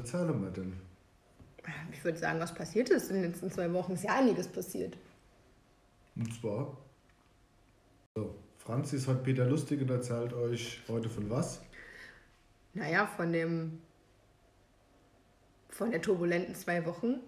erzählen 0.00 0.42
wir 0.42 0.50
denn? 0.50 0.72
Ich 1.92 2.02
würde 2.04 2.18
sagen, 2.18 2.40
was 2.40 2.54
passiert 2.54 2.88
ist 2.90 3.10
in 3.10 3.16
den 3.22 3.30
letzten 3.30 3.50
zwei 3.50 3.72
Wochen? 3.72 3.92
Ist 3.92 4.04
ja 4.04 4.14
einiges 4.18 4.48
passiert. 4.48 4.96
Und 6.16 6.32
zwar, 6.40 6.76
so, 8.16 8.34
Franzi 8.58 8.96
ist 8.96 9.06
heute 9.06 9.22
Peter 9.22 9.44
Lustig 9.46 9.80
und 9.82 9.90
erzählt 9.90 10.32
euch 10.32 10.80
heute 10.88 11.08
von 11.08 11.28
was? 11.30 11.62
Naja, 12.74 13.06
von 13.06 13.32
dem. 13.32 13.78
von 15.68 15.90
der 15.90 16.00
turbulenten 16.00 16.54
zwei 16.54 16.84
Wochen. 16.86 17.20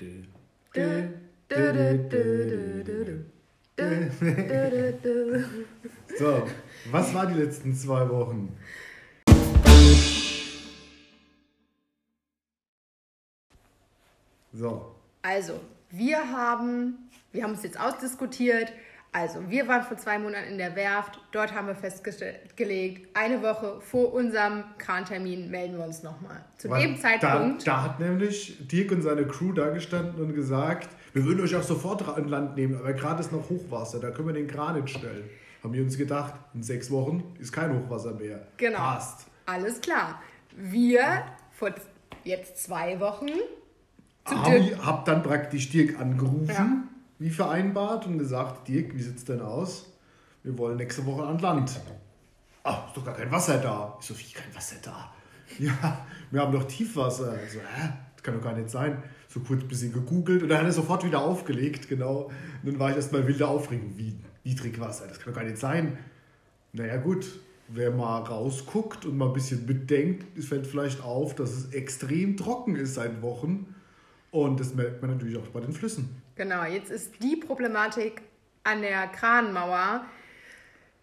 Dö, 0.00 0.22
dö, 0.74 1.08
dö. 1.50 3.14
So, 6.18 6.48
was 6.90 7.12
war 7.14 7.26
die 7.26 7.40
letzten 7.40 7.74
zwei 7.74 8.08
Wochen? 8.08 8.56
So, 14.56 14.94
Also, 15.22 15.60
wir 15.90 16.16
haben, 16.32 17.10
wir 17.32 17.42
haben 17.42 17.52
uns 17.52 17.62
jetzt 17.62 17.78
ausdiskutiert. 17.78 18.72
Also, 19.12 19.50
wir 19.50 19.68
waren 19.68 19.82
vor 19.82 19.96
zwei 19.98 20.18
Monaten 20.18 20.48
in 20.48 20.58
der 20.58 20.74
Werft. 20.76 21.20
Dort 21.32 21.54
haben 21.54 21.66
wir 21.66 21.74
festgelegt, 21.74 23.08
eine 23.14 23.42
Woche 23.42 23.80
vor 23.80 24.14
unserem 24.14 24.64
Krantermin 24.78 25.50
melden 25.50 25.76
wir 25.76 25.84
uns 25.84 26.02
nochmal. 26.02 26.44
Zu 26.56 26.70
weil 26.70 26.82
dem 26.82 26.98
Zeitpunkt. 26.98 27.66
Da, 27.66 27.72
da 27.76 27.82
hat 27.82 28.00
nämlich 28.00 28.56
Dirk 28.68 28.92
und 28.92 29.02
seine 29.02 29.26
Crew 29.26 29.52
da 29.52 29.68
gestanden 29.70 30.22
und 30.22 30.34
gesagt, 30.34 30.88
wir 31.12 31.24
würden 31.24 31.42
euch 31.42 31.54
auch 31.56 31.62
sofort 31.62 32.06
an 32.08 32.28
Land 32.28 32.56
nehmen, 32.56 32.78
aber 32.78 32.92
gerade 32.92 33.20
ist 33.20 33.32
noch 33.32 33.48
Hochwasser, 33.48 34.00
da 34.00 34.10
können 34.10 34.28
wir 34.28 34.34
den 34.34 34.46
Kran 34.46 34.80
nicht 34.80 34.98
stellen. 34.98 35.28
Haben 35.62 35.72
wir 35.72 35.82
uns 35.82 35.96
gedacht, 35.96 36.34
in 36.54 36.62
sechs 36.62 36.90
Wochen 36.90 37.34
ist 37.38 37.52
kein 37.52 37.74
Hochwasser 37.74 38.12
mehr. 38.14 38.46
Genau. 38.56 38.78
Passt. 38.78 39.26
Alles 39.46 39.80
klar. 39.80 40.22
Wir 40.54 41.24
vor 41.52 41.70
jetzt 42.24 42.62
zwei 42.62 43.00
Wochen 43.00 43.30
Hab, 44.26 44.44
Dirk. 44.46 44.62
ich- 44.72 44.78
hab 44.84 45.04
dann 45.04 45.22
praktisch 45.22 45.68
Dirk 45.70 46.00
angerufen, 46.00 46.48
Ja. 46.48 46.68
wie 47.18 47.30
vereinbart, 47.30 48.06
und 48.06 48.18
gesagt, 48.18 48.68
Dirk, 48.68 48.94
wie 48.96 49.02
sieht's 49.02 49.24
denn 49.24 49.40
aus? 49.40 49.86
Wir 50.42 50.56
wollen 50.58 50.76
nächste 50.76 51.04
Woche 51.06 51.24
an 51.24 51.38
Land. 51.38 51.80
Ach, 52.64 52.88
ist 52.88 52.96
doch 52.96 53.04
gar 53.04 53.14
kein 53.14 53.30
Wasser 53.30 53.58
da. 53.58 53.96
Ich 54.00 54.06
so, 54.06 54.18
wie 54.18 54.32
kein 54.32 54.54
Wasser 54.54 54.76
da? 54.82 55.12
Ja, 55.60 56.04
wir 56.32 56.40
haben 56.40 56.52
doch 56.52 56.64
Tiefwasser. 56.64 57.36
Ich 57.44 57.52
so, 57.52 57.60
hä? 57.60 57.88
Das 58.16 58.22
kann 58.24 58.34
doch 58.34 58.42
gar 58.42 58.52
nicht 58.52 58.68
sein. 58.68 59.00
So 59.28 59.38
kurz 59.40 59.62
ein 59.62 59.68
bisschen 59.68 59.92
gegoogelt 59.92 60.42
und 60.42 60.48
dann 60.48 60.58
hat 60.58 60.64
er 60.66 60.72
sofort 60.72 61.04
wieder 61.04 61.20
aufgelegt, 61.20 61.88
genau. 61.88 62.30
Und 62.62 62.72
dann 62.72 62.78
war 62.80 62.90
ich 62.90 62.96
erstmal 62.96 63.26
wilde 63.28 63.46
Aufregung. 63.46 63.92
Wie 63.96 64.16
Niedrigwasser? 64.42 65.06
Das 65.06 65.20
kann 65.20 65.32
doch 65.32 65.40
gar 65.40 65.46
nicht 65.46 65.58
sein. 65.58 65.98
Naja, 66.72 66.96
gut. 66.96 67.26
Wer 67.68 67.90
mal 67.92 68.18
rausguckt 68.22 69.06
und 69.06 69.16
mal 69.16 69.26
ein 69.28 69.32
bisschen 69.32 69.66
bedenkt, 69.66 70.36
es 70.38 70.46
fällt 70.46 70.66
vielleicht 70.66 71.00
auf, 71.02 71.34
dass 71.36 71.50
es 71.52 71.72
extrem 71.72 72.36
trocken 72.36 72.74
ist 72.76 72.94
seit 72.94 73.22
Wochen. 73.22 73.72
Und 74.36 74.60
das 74.60 74.74
merkt 74.74 75.00
man 75.00 75.12
natürlich 75.12 75.38
auch 75.38 75.46
bei 75.46 75.60
den 75.60 75.72
Flüssen. 75.72 76.10
Genau, 76.34 76.62
jetzt 76.64 76.90
ist 76.90 77.22
die 77.22 77.36
Problematik 77.36 78.20
an 78.64 78.82
der 78.82 79.06
Kranmauer, 79.06 80.04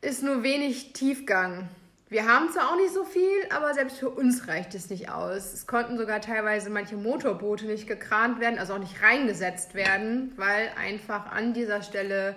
ist 0.01 0.21
nur 0.21 0.43
wenig 0.43 0.93
Tiefgang. 0.93 1.67
Wir 2.09 2.27
haben 2.27 2.51
zwar 2.51 2.69
auch 2.69 2.75
nicht 2.75 2.93
so 2.93 3.03
viel, 3.03 3.39
aber 3.49 3.73
selbst 3.73 3.97
für 3.97 4.11
uns 4.11 4.47
reicht 4.47 4.75
es 4.75 4.91
nicht 4.91 5.09
aus. 5.09 5.51
Es 5.51 5.65
konnten 5.65 5.97
sogar 5.97 6.21
teilweise 6.21 6.69
manche 6.69 6.95
Motorboote 6.95 7.65
nicht 7.65 7.87
gekrant 7.87 8.39
werden, 8.39 8.59
also 8.59 8.75
auch 8.75 8.79
nicht 8.79 9.01
reingesetzt 9.01 9.73
werden, 9.73 10.33
weil 10.35 10.69
einfach 10.79 11.31
an 11.31 11.55
dieser 11.55 11.81
Stelle 11.81 12.35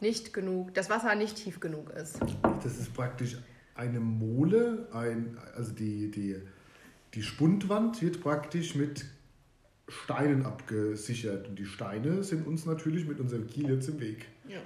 nicht 0.00 0.34
genug, 0.34 0.74
das 0.74 0.90
Wasser 0.90 1.14
nicht 1.14 1.36
tief 1.38 1.60
genug 1.60 1.88
ist. 1.92 2.20
Das 2.62 2.76
ist 2.76 2.92
praktisch 2.92 3.38
eine 3.74 4.00
Mole, 4.00 4.86
ein, 4.92 5.38
also 5.56 5.72
die, 5.72 6.10
die, 6.10 6.36
die 7.14 7.22
Spundwand 7.22 8.02
wird 8.02 8.20
praktisch 8.20 8.74
mit 8.74 9.06
Steinen 9.88 10.44
abgesichert. 10.44 11.48
Und 11.48 11.58
die 11.58 11.66
Steine 11.66 12.22
sind 12.22 12.46
uns 12.46 12.66
natürlich 12.66 13.06
mit 13.06 13.20
unserem 13.20 13.46
Kiel 13.46 13.70
jetzt 13.70 13.88
im 13.88 14.00
Weg. 14.00 14.26
Ja. 14.48 14.58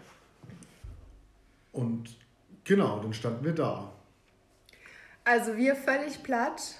Und 1.72 2.16
genau, 2.64 3.00
dann 3.00 3.12
standen 3.12 3.44
wir 3.44 3.54
da. 3.54 3.92
Also 5.24 5.56
wir 5.56 5.76
völlig 5.76 6.22
platt. 6.22 6.76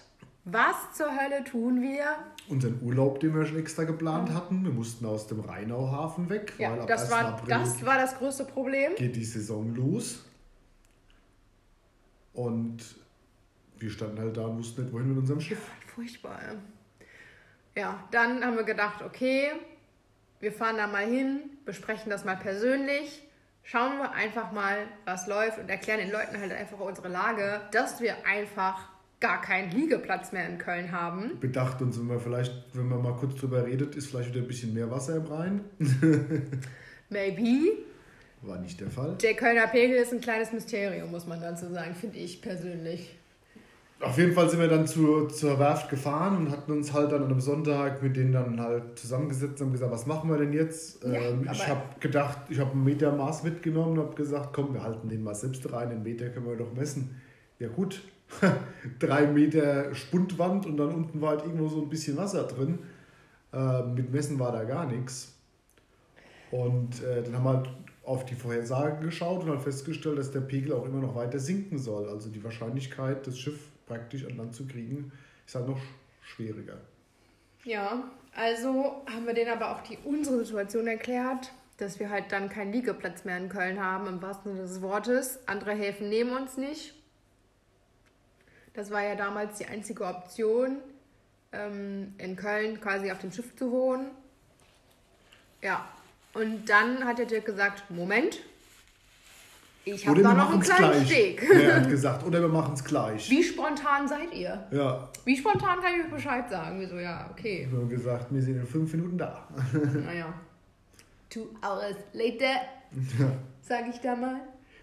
Was 0.47 0.95
zur 0.95 1.11
Hölle 1.11 1.45
tun 1.45 1.83
wir? 1.83 2.17
Unseren 2.49 2.81
Urlaub, 2.83 3.21
den 3.21 3.35
wir 3.35 3.45
schon 3.45 3.59
extra 3.59 3.85
geplant 3.85 4.31
hatten, 4.31 4.65
wir 4.65 4.73
mussten 4.73 5.05
aus 5.05 5.27
dem 5.27 5.41
Rheinauhafen 5.41 6.31
weg, 6.31 6.55
weil 6.57 6.63
Ja, 6.63 6.81
ab 6.81 6.87
das 6.89 7.03
1. 7.03 7.11
war, 7.11 7.25
April 7.27 7.49
das 7.51 7.85
war 7.85 7.99
das 7.99 8.17
größte 8.17 8.45
Problem. 8.47 8.95
geht 8.97 9.15
die 9.17 9.25
Saison 9.25 9.75
los. 9.75 10.25
Und 12.33 12.79
wir 13.79 13.91
standen 13.91 14.19
halt 14.19 14.37
da 14.37 14.47
und 14.47 14.59
wussten 14.59 14.83
nicht, 14.83 14.93
wohin 14.93 15.09
mit 15.09 15.19
unserem 15.19 15.41
Schiff. 15.41 15.61
Furchtbar. 15.95 16.41
Ja. 16.43 16.55
Ja, 17.81 18.05
dann 18.11 18.45
haben 18.45 18.57
wir 18.57 18.65
gedacht, 18.65 19.03
okay, 19.03 19.49
wir 20.39 20.53
fahren 20.53 20.77
da 20.77 20.87
mal 20.87 21.07
hin, 21.07 21.41
besprechen 21.65 22.11
das 22.11 22.25
mal 22.25 22.37
persönlich, 22.37 23.23
schauen 23.63 23.99
wir 23.99 24.13
einfach 24.13 24.53
mal, 24.53 24.77
was 25.07 25.27
läuft 25.27 25.59
und 25.59 25.71
erklären 25.71 26.01
den 26.01 26.11
Leuten 26.11 26.39
halt 26.39 26.53
einfach 26.53 26.79
unsere 26.79 27.09
Lage, 27.09 27.63
dass 27.73 28.01
wir 28.01 28.27
einfach 28.27 28.89
gar 29.19 29.41
keinen 29.41 29.71
Liegeplatz 29.71 30.33
mehr 30.33 30.47
in 30.47 30.59
Köln 30.59 30.93
haben. 30.93 31.39
bedacht 31.41 31.81
uns, 31.83 31.99
wenn 31.99 32.07
man 32.07 32.21
vielleicht, 32.21 32.55
wenn 32.75 32.89
man 32.89 33.03
mal 33.03 33.15
kurz 33.15 33.37
drüber 33.37 33.67
redet, 33.67 33.95
ist 33.95 34.09
vielleicht 34.09 34.31
wieder 34.31 34.41
ein 34.41 34.47
bisschen 34.47 34.73
mehr 34.75 34.91
Wasser 34.91 35.17
im 35.17 35.27
Rhein. 35.27 35.65
Maybe. 37.11 37.79
War 38.43 38.59
nicht 38.59 38.81
der 38.81 38.91
Fall. 38.91 39.17
Der 39.23 39.35
Kölner 39.35 39.67
Pegel 39.67 39.97
ist 39.97 40.13
ein 40.13 40.21
kleines 40.21 40.53
Mysterium, 40.53 41.11
muss 41.11 41.27
man 41.27 41.41
dazu 41.41 41.71
sagen, 41.71 41.95
finde 41.95 42.19
ich 42.19 42.41
persönlich. 42.41 43.15
Auf 44.01 44.17
jeden 44.17 44.33
Fall 44.33 44.49
sind 44.49 44.61
wir 44.61 44.69
dann 44.69 44.87
zu, 44.87 45.27
zur 45.27 45.59
Werft 45.59 45.91
gefahren 45.91 46.39
und 46.39 46.51
hatten 46.51 46.73
uns 46.73 46.95
halt 46.95 47.13
dann 47.13 47.23
an 47.23 47.31
einem 47.31 47.41
Sonntag 47.41 48.03
mit 48.03 48.17
denen 48.17 48.33
dann 48.33 48.59
halt 48.59 48.99
zusammengesetzt 48.99 49.61
und 49.61 49.67
haben 49.67 49.73
gesagt, 49.73 49.93
was 49.93 50.07
machen 50.07 50.31
wir 50.31 50.39
denn 50.39 50.55
jetzt? 50.55 51.05
Ja, 51.05 51.13
ähm, 51.13 51.47
ich 51.53 51.69
habe 51.69 51.83
gedacht, 52.01 52.39
ich 52.49 52.59
habe 52.59 52.71
ein 52.73 52.83
Meter 52.83 53.13
Maß 53.13 53.43
mitgenommen 53.43 53.99
und 53.99 54.07
habe 54.07 54.15
gesagt, 54.15 54.55
komm, 54.55 54.73
wir 54.73 54.83
halten 54.83 55.11
den 55.11 55.23
mal 55.23 55.35
selbst 55.35 55.71
rein, 55.71 55.91
den 55.91 56.03
Meter 56.03 56.31
können 56.31 56.47
wir 56.47 56.57
doch 56.57 56.73
messen. 56.73 57.21
Ja 57.59 57.69
gut, 57.69 58.03
drei 58.99 59.27
Meter 59.27 59.95
Spundwand 59.95 60.65
und 60.65 60.79
dann 60.79 60.95
unten 60.95 61.21
war 61.21 61.31
halt 61.31 61.43
irgendwo 61.43 61.69
so 61.69 61.83
ein 61.83 61.91
bisschen 61.91 62.17
Wasser 62.17 62.45
drin. 62.45 62.79
Ähm, 63.53 63.95
mit 63.95 64.11
Messen 64.11 64.39
war 64.39 64.53
da 64.53 64.65
gar 64.65 64.87
nichts. 64.87 65.35
Und 66.51 67.03
äh, 67.03 67.23
dann 67.23 67.35
haben 67.35 67.45
wir 67.45 67.57
halt 67.59 67.71
auf 68.05 68.25
die 68.25 68.35
Vorhersagen 68.35 69.03
geschaut 69.03 69.45
und 69.45 69.51
halt 69.51 69.61
festgestellt, 69.61 70.19
dass 70.19 70.31
der 70.31 70.41
Pegel 70.41 70.73
auch 70.73 70.87
immer 70.87 71.01
noch 71.01 71.15
weiter 71.15 71.39
sinken 71.39 71.79
soll. 71.79 72.09
Also 72.09 72.31
die 72.31 72.43
Wahrscheinlichkeit, 72.43 73.27
das 73.27 73.39
Schiff 73.39 73.70
praktisch 73.91 74.25
an 74.25 74.37
Land 74.37 74.55
zu 74.55 74.67
kriegen, 74.67 75.11
ist 75.47 75.55
halt 75.57 75.67
noch 75.67 75.77
sch- 75.79 75.83
schwieriger. 76.23 76.79
Ja, 77.65 78.05
also 78.35 79.05
haben 79.13 79.27
wir 79.27 79.35
denen 79.35 79.51
aber 79.51 79.73
auch 79.73 79.81
die 79.83 79.99
unsere 80.05 80.45
Situation 80.45 80.87
erklärt, 80.87 81.51
dass 81.79 81.99
wir 81.99 82.09
halt 82.09 82.31
dann 82.31 82.49
keinen 82.49 82.73
Liegeplatz 82.73 83.25
mehr 83.25 83.37
in 83.37 83.49
Köln 83.49 83.83
haben, 83.85 84.07
im 84.07 84.23
wahrsten 84.23 84.53
Sinne 84.53 84.63
des 84.67 84.81
Wortes. 84.81 85.41
Andere 85.47 85.73
Häfen 85.73 86.09
nehmen 86.09 86.37
uns 86.37 86.57
nicht. 86.57 86.95
Das 88.75 88.91
war 88.93 89.03
ja 89.03 89.17
damals 89.17 89.59
die 89.59 89.67
einzige 89.67 90.05
Option, 90.07 90.77
ähm, 91.53 92.15
in 92.19 92.37
Köln 92.37 92.81
quasi 92.81 93.11
auf 93.11 93.19
dem 93.19 93.33
Schiff 93.33 93.57
zu 93.57 93.73
wohnen. 93.73 94.11
Ja, 95.63 95.89
und 96.33 96.67
dann 96.71 97.05
hat 97.05 97.19
der 97.19 97.27
Dirk 97.27 97.45
gesagt, 97.45 97.91
Moment, 97.91 98.41
ich 99.85 100.07
habe 100.07 100.23
da 100.23 100.35
noch 100.35 100.53
einen 100.53 100.61
kleinen 100.61 100.91
gleich. 100.93 101.07
Steg. 101.07 101.51
Er 101.51 101.77
hat 101.77 101.89
gesagt, 101.91 102.27
oder 102.27 102.41
wir 102.41 102.49
machen 102.49 102.75
es 102.75 102.85
gleich. 102.85 103.31
Wie 103.31 103.43
spontan 103.43 104.07
seid 104.07 104.33
ihr? 104.35 104.67
Ja, 104.71 105.09
Wie 105.25 105.37
spontan 105.37 105.81
kann 105.81 105.93
ich 105.99 106.05
euch 106.05 106.11
Bescheid 106.11 106.49
sagen? 106.51 106.81
Wir 106.81 106.89
so, 106.89 106.99
ja, 106.99 107.29
okay. 107.31 107.67
wir 107.71 107.79
haben 107.79 107.89
gesagt, 107.89 108.33
wir 108.33 108.43
sind 108.43 108.57
in 108.57 108.67
fünf 108.67 108.93
Minuten 108.93 109.19
da. 109.19 109.49
Naja. 110.05 110.33
Two 111.29 111.47
hours 111.63 111.97
later, 112.13 112.61
sag 113.61 113.89
ich 113.89 114.01
da 114.01 114.17
mal. 114.17 114.41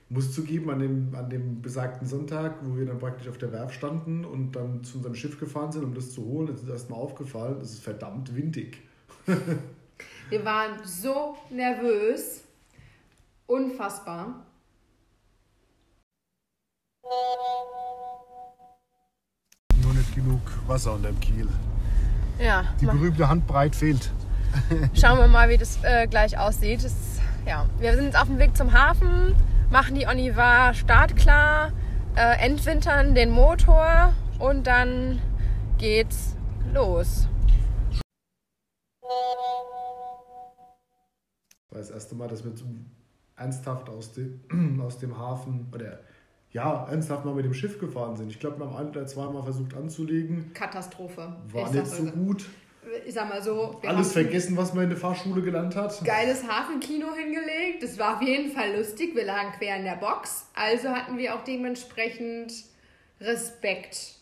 Muss 0.10 0.34
zugeben, 0.34 0.70
an 0.70 0.80
dem, 0.80 1.14
an 1.14 1.30
dem 1.30 1.62
besagten 1.62 2.08
Sonntag, 2.08 2.56
wo 2.62 2.78
wir 2.78 2.86
dann 2.86 2.98
praktisch 2.98 3.28
auf 3.28 3.38
der 3.38 3.52
Werft 3.52 3.76
standen 3.76 4.24
und 4.24 4.54
dann 4.54 4.82
zu 4.82 4.98
unserem 4.98 5.16
Schiff 5.16 5.38
gefahren 5.38 5.74
sind, 5.74 5.84
um 5.84 5.94
das 5.94 6.14
zu 6.14 6.24
holen, 6.24 6.48
ist 6.48 6.62
uns 6.62 6.70
erstmal 6.70 7.00
aufgefallen, 7.00 7.60
es 7.62 7.74
ist 7.74 7.84
verdammt 7.84 8.34
windig. 8.34 8.82
Wir 10.30 10.46
waren 10.46 10.80
so 10.86 11.36
nervös. 11.50 12.44
Unfassbar. 13.46 14.47
Nur 19.82 19.94
nicht 19.94 20.14
genug 20.16 20.42
Wasser 20.68 20.94
unter 20.94 21.10
dem 21.10 21.20
Kiel. 21.20 21.48
Ja, 22.40 22.66
Die 22.80 22.86
berühmte 22.86 23.28
Handbreit 23.28 23.76
fehlt. 23.76 24.12
schauen 24.94 25.18
wir 25.20 25.28
mal, 25.28 25.50
wie 25.50 25.58
das 25.58 25.80
äh, 25.84 26.08
gleich 26.08 26.38
aussieht. 26.38 26.84
Das, 26.84 27.20
ja. 27.46 27.66
Wir 27.80 27.96
sind 27.96 28.06
jetzt 28.06 28.20
auf 28.20 28.28
dem 28.28 28.40
Weg 28.40 28.56
zum 28.56 28.74
Hafen, 28.74 29.36
machen 29.70 29.96
die 29.96 30.06
Onivar 30.08 30.74
startklar, 30.74 31.72
äh, 32.16 32.46
entwintern 32.46 33.16
den 33.16 33.32
Motor 33.32 34.14
und 34.40 34.68
dann 34.68 35.22
geht's 35.78 36.36
los. 36.74 37.28
Das 41.70 41.72
war 41.72 41.78
das 41.80 41.90
erste 41.90 42.16
Mal, 42.16 42.28
dass 42.28 42.44
wir 42.44 42.56
zum, 42.56 42.86
ernsthaft 43.36 43.90
aus 43.90 44.14
dem, 44.14 44.82
aus 44.82 44.98
dem 44.98 45.18
Hafen 45.18 45.72
oder 45.74 46.00
ja, 46.52 46.88
ernsthaft 46.90 47.26
mal 47.26 47.34
mit 47.34 47.46
dem 47.46 47.54
Schiff 47.54 47.80
gefahren 47.80 48.16
sind. 48.16 48.32
Ich 48.32 48.40
glaube, 48.40 48.60
wir 48.60 48.66
haben 48.70 48.76
ein 48.78 48.90
oder 48.90 49.06
zweimal 49.06 49.44
versucht 49.44 49.76
anzulegen. 49.76 50.52
Katastrophe. 50.54 51.36
War 51.52 51.68
Ich 51.68 51.72
nicht 51.74 51.88
so 51.88 52.04
gut. 52.04 52.46
Ich 53.06 53.14
sag 53.14 53.28
mal 53.28 53.44
so, 53.44 53.82
Alles 53.86 54.14
vergessen, 54.14 54.56
was 54.56 54.74
man 54.74 54.86
in 54.86 54.90
der 54.92 54.98
Fahrschule 54.98 55.42
gelernt 55.42 55.76
hat. 55.76 56.04
geiles 56.06 56.48
Hafenkino 56.48 57.08
hingelegt. 57.14 57.84
Das 57.84 58.00
war 58.00 58.16
auf 58.16 58.22
jeden 58.22 58.52
Fall 58.52 58.78
lustig. 58.78 59.14
Wir 59.14 59.26
lagen 59.26 59.52
quer 59.58 59.76
in 59.78 59.84
der 59.84 59.98
Box. 59.98 60.48
Also 60.56 60.88
hatten 60.90 61.18
wir 61.18 61.36
auch 61.36 61.44
dementsprechend 61.44 62.54
Respekt 63.20 64.16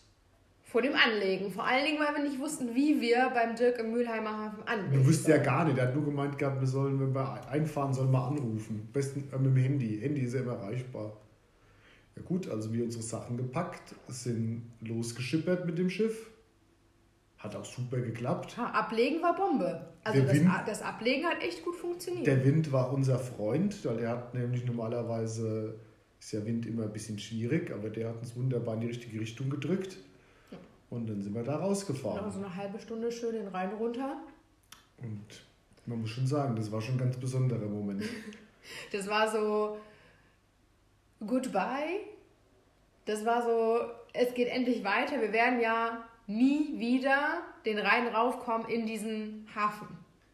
vor 0.64 0.82
dem 0.82 0.94
Anlegen. 0.94 1.52
Vor 1.52 1.64
allen 1.64 1.84
Dingen, 1.84 1.98
weil 2.00 2.16
wir 2.16 2.28
nicht 2.28 2.40
wussten, 2.40 2.74
wie 2.74 3.00
wir 3.00 3.30
beim 3.32 3.54
Dirk 3.54 3.78
im 3.78 3.92
Mülheimer 3.92 4.36
Hafen 4.36 4.66
anlegen. 4.66 5.02
Du 5.04 5.08
wusstest 5.08 5.28
ja 5.28 5.38
gar 5.38 5.64
nicht. 5.64 5.78
Er 5.78 5.86
hat 5.86 5.94
nur 5.94 6.04
gemeint 6.04 6.36
gehabt, 6.36 6.60
wir 6.60 6.66
sollen, 6.66 6.98
wenn 7.00 7.14
wir 7.14 7.48
einfahren, 7.48 7.94
sollen 7.94 8.10
wir 8.10 8.24
anrufen. 8.24 8.82
Am 8.88 8.92
besten 8.92 9.28
äh, 9.32 9.38
mit 9.38 9.56
dem 9.56 9.62
Handy. 9.62 10.00
Handy 10.02 10.22
ist 10.22 10.34
ja 10.34 10.40
immer 10.40 10.54
erreichbar. 10.54 11.12
Ja 12.16 12.22
gut, 12.22 12.48
also 12.48 12.72
wir 12.72 12.84
unsere 12.84 13.02
Sachen 13.02 13.36
gepackt, 13.36 13.94
sind 14.08 14.62
losgeschippert 14.80 15.66
mit 15.66 15.78
dem 15.78 15.90
Schiff. 15.90 16.30
Hat 17.38 17.54
auch 17.54 17.64
super 17.64 17.98
geklappt. 17.98 18.56
Ha, 18.56 18.70
Ablegen 18.70 19.20
war 19.22 19.36
Bombe. 19.36 19.86
Also 20.02 20.22
das, 20.22 20.34
Wind- 20.34 20.50
das 20.66 20.82
Ablegen 20.82 21.26
hat 21.26 21.42
echt 21.42 21.62
gut 21.64 21.76
funktioniert. 21.76 22.26
Der 22.26 22.42
Wind 22.44 22.72
war 22.72 22.92
unser 22.92 23.18
Freund, 23.18 23.84
weil 23.84 23.98
der 23.98 24.08
hat 24.10 24.34
nämlich 24.34 24.64
normalerweise, 24.64 25.74
ist 26.18 26.32
ja 26.32 26.44
Wind 26.46 26.64
immer 26.66 26.84
ein 26.84 26.92
bisschen 26.92 27.18
schwierig, 27.18 27.70
aber 27.70 27.90
der 27.90 28.08
hat 28.08 28.16
uns 28.20 28.34
wunderbar 28.34 28.74
in 28.74 28.80
die 28.80 28.86
richtige 28.88 29.20
Richtung 29.20 29.50
gedrückt. 29.50 29.98
Und 30.88 31.08
dann 31.08 31.20
sind 31.20 31.34
wir 31.34 31.42
da 31.42 31.56
rausgefahren. 31.56 32.30
so 32.32 32.38
eine 32.38 32.54
halbe 32.56 32.78
Stunde 32.78 33.12
schön 33.12 33.34
den 33.34 33.48
Rhein 33.48 33.70
runter. 33.74 34.16
Und 35.02 35.26
man 35.84 36.00
muss 36.00 36.10
schon 36.10 36.26
sagen, 36.26 36.56
das 36.56 36.72
war 36.72 36.80
schon 36.80 36.94
ein 36.94 36.98
ganz 37.00 37.16
besonderer 37.18 37.66
Moment. 37.68 38.02
Das 38.92 39.06
war 39.08 39.30
so 39.30 39.76
Goodbye. 41.24 42.00
Das 43.04 43.24
war 43.24 43.42
so, 43.42 43.78
es 44.12 44.34
geht 44.34 44.48
endlich 44.48 44.82
weiter. 44.84 45.20
Wir 45.20 45.32
werden 45.32 45.60
ja 45.60 46.04
nie 46.26 46.78
wieder 46.78 47.38
den 47.64 47.78
Rhein 47.78 48.08
raufkommen 48.08 48.68
in 48.68 48.84
diesen 48.86 49.46
Hafen. 49.54 49.86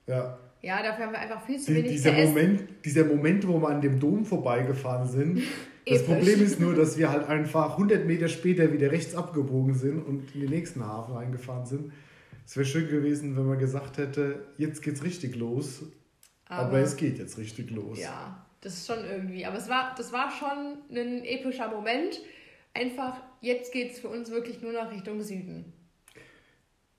Ja, 0.06 0.38
Ja, 0.62 0.82
dafür 0.82 1.06
haben 1.06 1.12
wir 1.12 1.18
einfach 1.18 1.44
viel 1.44 1.58
zu 1.60 1.72
Die, 1.72 1.78
wenig 1.78 1.92
dieser. 1.92 2.12
Moment, 2.12 2.62
dieser 2.84 3.04
Moment, 3.04 3.46
wo 3.46 3.60
wir 3.60 3.68
an 3.68 3.80
dem 3.80 4.00
Dom 4.00 4.24
vorbeigefahren 4.24 5.08
sind. 5.08 5.42
Das. 5.84 6.04
Problem 6.04 6.40
ist 6.40 6.60
nur, 6.60 6.76
dass 6.76 6.96
wir 6.96 7.10
halt 7.10 7.28
einfach 7.28 7.72
100 7.72 8.06
Meter 8.06 8.28
später 8.28 8.72
wieder 8.72 8.92
rechts 8.92 9.16
abgebogen 9.16 9.74
sind 9.74 10.00
und 10.06 10.32
in 10.32 10.42
den 10.42 10.50
nächsten 10.50 10.86
Hafen 10.86 11.16
reingefahren 11.16 11.66
sind. 11.66 11.92
Es 12.46 12.56
wäre 12.56 12.64
schön 12.64 12.88
gewesen, 12.88 13.36
wenn 13.36 13.46
man 13.48 13.58
gesagt 13.58 13.98
hätte, 13.98 14.44
jetzt 14.58 14.80
geht's 14.82 15.02
richtig 15.02 15.34
los. 15.34 15.82
Aber, 16.48 16.68
Aber- 16.68 16.78
es 16.78 16.94
geht 16.96 17.18
jetzt 17.18 17.36
richtig 17.36 17.72
los. 17.72 17.98
Ja, 17.98 18.46
das 18.62 18.74
ist 18.74 18.86
schon 18.86 19.04
irgendwie. 19.04 19.44
Aber 19.44 19.58
es 19.58 19.68
war, 19.68 19.94
das 19.96 20.12
war 20.12 20.30
schon 20.30 20.78
ein 20.90 21.24
epischer 21.24 21.68
Moment. 21.68 22.20
Einfach, 22.72 23.20
jetzt 23.40 23.72
geht 23.72 23.92
es 23.92 24.00
für 24.00 24.08
uns 24.08 24.30
wirklich 24.30 24.62
nur 24.62 24.72
noch 24.72 24.90
Richtung 24.90 25.20
Süden. 25.20 25.72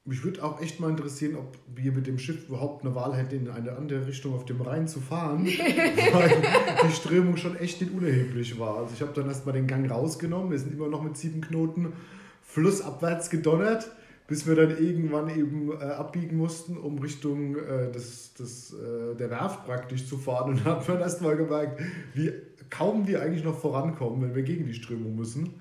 Mich 0.05 0.21
würde 0.25 0.43
auch 0.43 0.61
echt 0.61 0.81
mal 0.81 0.89
interessieren, 0.89 1.37
ob 1.37 1.57
wir 1.73 1.93
mit 1.93 2.05
dem 2.05 2.19
Schiff 2.19 2.49
überhaupt 2.49 2.83
eine 2.83 2.93
Wahl 2.93 3.15
hätten, 3.15 3.47
in 3.47 3.49
eine 3.49 3.71
andere 3.71 4.05
Richtung 4.05 4.35
auf 4.35 4.43
dem 4.43 4.59
Rhein 4.59 4.85
zu 4.85 4.99
fahren, 4.99 5.45
weil 6.11 6.43
die 6.85 6.91
Strömung 6.91 7.37
schon 7.37 7.55
echt 7.55 7.79
nicht 7.79 7.93
unerheblich 7.93 8.59
war. 8.59 8.79
Also 8.79 8.93
ich 8.95 9.01
habe 9.01 9.13
dann 9.13 9.27
erstmal 9.27 9.53
den 9.53 9.65
Gang 9.65 9.89
rausgenommen, 9.89 10.51
wir 10.51 10.59
sind 10.59 10.73
immer 10.73 10.89
noch 10.89 11.01
mit 11.01 11.15
sieben 11.15 11.39
Knoten 11.39 11.93
flussabwärts 12.41 13.29
gedonnert, 13.29 13.89
bis 14.27 14.47
wir 14.47 14.55
dann 14.55 14.71
irgendwann 14.71 15.29
eben 15.29 15.71
äh, 15.71 15.75
abbiegen 15.83 16.37
mussten, 16.37 16.77
um 16.77 16.97
Richtung 16.99 17.55
äh, 17.57 17.91
des, 17.91 18.33
des, 18.35 18.73
äh, 18.73 19.15
der 19.15 19.29
Werft 19.29 19.65
praktisch 19.65 20.07
zu 20.07 20.17
fahren. 20.17 20.51
Und 20.51 20.57
dann 20.65 20.77
hat 20.77 20.87
man 20.87 20.99
erstmal 20.99 21.35
gemerkt, 21.37 21.81
wie 22.13 22.31
kaum 22.69 23.07
wir 23.07 23.21
eigentlich 23.21 23.43
noch 23.43 23.59
vorankommen, 23.59 24.21
wenn 24.21 24.35
wir 24.35 24.43
gegen 24.43 24.65
die 24.65 24.73
Strömung 24.73 25.15
müssen. 25.15 25.53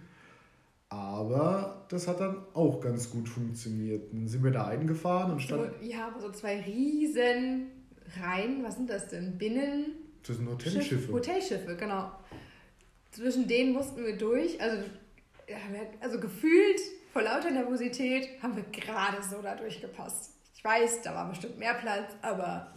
Aber 0.89 1.87
das 1.89 2.07
hat 2.07 2.21
dann 2.21 2.37
auch 2.55 2.81
ganz 2.81 3.11
gut 3.11 3.29
funktioniert. 3.29 4.13
Dann 4.13 4.29
sind 4.29 4.45
wir 4.45 4.51
da 4.51 4.67
eingefahren 4.67 5.33
und 5.33 5.41
So, 5.41 5.47
stand. 5.47 5.71
ja, 5.83 6.09
aber 6.09 6.21
so 6.21 6.31
zwei 6.31 6.61
riesen 6.61 7.69
Rhein, 8.21 8.63
was 8.63 8.77
sind 8.77 8.91
das 8.91 9.09
denn? 9.09 9.39
Binnen. 9.39 9.87
Das 10.27 10.37
sind 10.37 10.47
Schiff- 10.47 10.53
Hotelschiffe. 10.53 11.13
Hotelschiffe, 11.13 11.77
genau. 11.77 12.11
Zwischen 13.11 13.49
denen 13.49 13.73
mussten 13.73 14.05
wir 14.05 14.17
durch. 14.17 14.61
Also, 14.61 14.83
wir- 15.47 15.87
also 16.01 16.21
gefühlt 16.21 16.81
vor 17.13 17.23
lauter 17.23 17.51
Nervosität 17.51 18.29
haben 18.43 18.57
wir 18.57 18.65
gerade 18.73 19.23
so 19.23 19.43
da 19.43 19.55
durchgepasst. 19.55 20.33
Ich 20.55 20.65
weiß, 20.65 21.03
da 21.03 21.15
war 21.15 21.29
bestimmt 21.29 21.59
mehr 21.59 21.75
Platz, 21.75 22.13
aber 22.23 22.69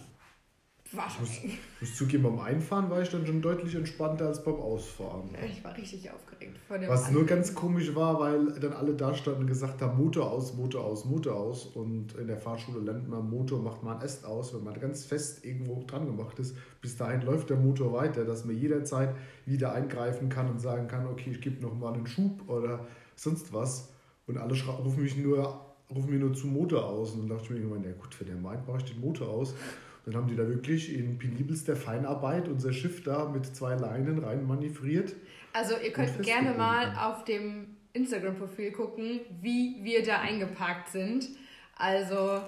war 0.92 1.10
schon 1.10 1.26
eng. 1.26 1.58
Ich 1.76 1.82
muss 1.82 1.96
zugeben, 1.96 2.24
beim 2.24 2.40
Einfahren 2.40 2.90
war 2.90 3.02
ich 3.02 3.10
dann 3.10 3.26
schon 3.26 3.42
deutlich 3.42 3.76
entspannter 3.76 4.28
als 4.28 4.44
beim 4.44 4.56
Ausfahren. 4.56 5.30
Ich 5.46 5.64
war 5.64 5.76
richtig 5.76 6.10
aufgeregt 6.12 6.58
vor 6.68 6.78
dem 6.78 6.90
Was 6.90 7.10
nur 7.10 7.22
Anblick. 7.22 7.28
ganz 7.28 7.56
komisch 7.56 7.96
war, 7.96 8.20
weil 8.20 8.54
dann 8.60 8.74
alle 8.74 8.94
da 8.94 9.14
standen 9.14 9.42
und 9.42 9.48
gesagt 9.48 9.82
haben, 9.82 9.98
Motor 9.98 10.32
aus, 10.32 10.54
Motor 10.54 10.86
aus, 10.86 11.06
Motor 11.06 11.36
aus. 11.36 11.66
Und 11.66 12.14
in 12.16 12.28
der 12.28 12.38
Fahrschule 12.38 12.80
lernt 12.80 13.10
man, 13.10 13.30
Motor 13.30 13.62
macht 13.62 13.84
man 13.84 14.00
erst 14.02 14.26
aus, 14.26 14.54
wenn 14.54 14.64
man 14.64 14.80
ganz 14.80 15.06
fest 15.06 15.44
irgendwo 15.44 15.84
dran 15.86 16.06
gemacht 16.06 16.38
ist. 16.40 16.56
Bis 16.82 16.96
dahin 16.98 17.22
läuft 17.22 17.50
der 17.50 17.58
Motor 17.58 17.94
weiter, 17.94 18.24
dass 18.24 18.46
man 18.46 18.56
jederzeit 18.56 19.16
wieder 19.46 19.74
eingreifen 19.74 20.30
kann 20.30 20.50
und 20.50 20.60
sagen 20.60 20.88
kann, 20.88 21.08
okay, 21.08 21.32
ich 21.32 21.42
gebe 21.42 21.62
noch 21.62 21.74
mal 21.74 21.94
einen 21.94 22.08
Schub 22.08 22.48
oder 22.48 22.86
sonst 23.16 23.52
was. 23.54 23.90
Und 24.28 24.38
alle 24.38 24.54
rufen 24.54 25.04
mich 25.04 25.18
nur, 25.18 25.76
rufen 25.90 26.10
mich 26.10 26.20
nur 26.20 26.34
zum 26.34 26.54
Motor 26.54 26.86
aus. 26.86 27.12
Und 27.12 27.22
dann 27.22 27.38
dachte 27.38 27.46
ich 27.46 27.50
mir 27.52 27.58
irgendwann, 27.58 27.84
ja 27.84 27.92
gut, 27.92 28.20
wenn 28.20 28.28
der 28.28 28.38
meint, 28.38 28.68
mache 28.68 28.80
ich 28.80 28.92
den 28.92 29.02
Motor 29.02 29.30
aus. 29.30 29.52
Und 29.52 30.14
dann 30.14 30.22
haben 30.22 30.28
die 30.28 30.36
da 30.36 30.48
wirklich 30.48 30.94
in 30.94 31.18
penibelster 31.18 31.76
Feinarbeit 31.76 32.48
unser 32.48 32.74
Schiff 32.74 33.04
da 33.04 33.30
mit 33.30 33.46
zwei 33.56 33.76
Leinen 33.76 34.20
rein 34.20 34.46
manövriert. 34.46 35.16
Also 35.54 35.76
ihr 35.84 35.92
könnt 35.92 36.22
gerne 36.24 36.54
mal 36.54 36.96
auf 36.98 37.24
dem 37.24 37.68
Instagram-Profil 37.94 38.72
gucken, 38.72 39.22
wie 39.42 39.80
wir 39.84 40.04
da 40.04 40.20
eingeparkt 40.20 40.90
sind. 40.90 41.30
Also 41.76 42.42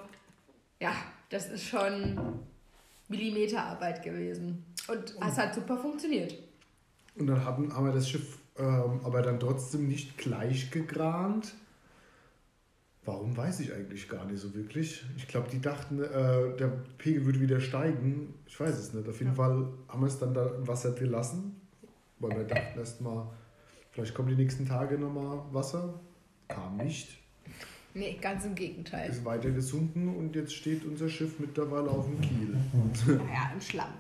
ja, 0.80 0.94
das 1.30 1.50
ist 1.50 1.64
schon 1.64 2.20
Millimeterarbeit 3.08 4.04
gewesen. 4.04 4.64
Und 4.88 5.16
es 5.26 5.38
hat 5.38 5.56
super 5.56 5.78
funktioniert. 5.78 6.36
Und 7.16 7.28
dann 7.28 7.44
haben, 7.44 7.74
haben 7.74 7.86
wir 7.86 7.94
das 7.94 8.10
Schiff 8.10 8.38
ähm, 8.60 9.02
aber 9.04 9.22
dann 9.22 9.40
trotzdem 9.40 9.88
nicht 9.88 10.18
gleich 10.18 10.72
gegrant. 10.72 11.54
Warum 13.08 13.38
weiß 13.38 13.62
ich 13.62 13.74
eigentlich 13.74 14.10
gar 14.10 14.26
nicht 14.26 14.40
so 14.40 14.54
wirklich. 14.54 15.06
Ich 15.16 15.30
glaube, 15.30 15.48
die 15.50 15.62
dachten, 15.62 16.04
äh, 16.04 16.58
der 16.58 16.68
Pegel 16.98 17.26
würde 17.26 17.40
wieder 17.40 17.62
steigen. 17.62 18.34
Ich 18.46 18.60
weiß 18.60 18.78
es 18.78 18.94
nicht. 18.94 19.08
Auf 19.08 19.18
jeden 19.20 19.32
Ja. 19.32 19.36
Fall 19.36 19.66
haben 19.88 20.02
wir 20.02 20.08
es 20.08 20.20
dann 20.20 20.34
da 20.34 20.46
im 20.56 20.68
Wasser 20.68 20.92
gelassen. 20.92 21.56
Weil 22.20 22.32
wir 22.36 22.44
dachten 22.44 22.78
erstmal, 22.78 23.28
vielleicht 23.92 24.14
kommen 24.14 24.28
die 24.28 24.36
nächsten 24.36 24.66
Tage 24.66 24.98
nochmal 25.00 25.40
Wasser. 25.54 25.98
Kam 26.50 26.76
nicht. 26.76 27.18
Nee, 27.94 28.18
ganz 28.22 28.44
im 28.44 28.56
Gegenteil. 28.56 29.10
Ist 29.10 29.24
weiter 29.24 29.52
gesunken 29.52 30.14
und 30.14 30.36
jetzt 30.36 30.54
steht 30.54 30.84
unser 30.84 31.08
Schiff 31.08 31.40
mittlerweile 31.40 31.90
auf 31.90 32.08
dem 32.08 32.20
Kiel. 32.20 32.58
Ja, 33.08 33.52
im 33.54 33.62
Schlamm. 33.62 33.94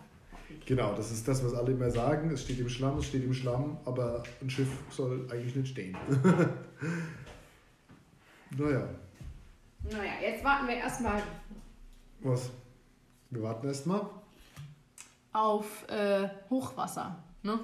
Genau, 0.65 0.93
das 0.95 1.11
ist 1.13 1.25
das, 1.25 1.45
was 1.45 1.53
alle 1.53 1.71
immer 1.71 1.89
sagen. 1.91 2.29
Es 2.31 2.41
steht 2.43 2.59
im 2.59 2.67
Schlamm, 2.67 2.97
es 2.97 3.05
steht 3.05 3.23
im 3.23 3.33
Schlamm, 3.33 3.77
aber 3.85 4.21
ein 4.41 4.49
Schiff 4.49 4.67
soll 4.89 5.25
eigentlich 5.31 5.55
nicht 5.55 5.69
stehen. 5.69 5.95
naja, 8.57 8.87
Naja, 9.83 10.11
jetzt 10.21 10.43
warten 10.43 10.67
wir 10.67 10.75
erstmal 10.75 11.21
was? 12.21 12.49
Wir 13.29 13.43
warten 13.43 13.67
erstmal. 13.67 14.01
auf 15.33 15.87
äh, 15.89 16.27
Hochwasser. 16.49 17.23
Ne? 17.43 17.59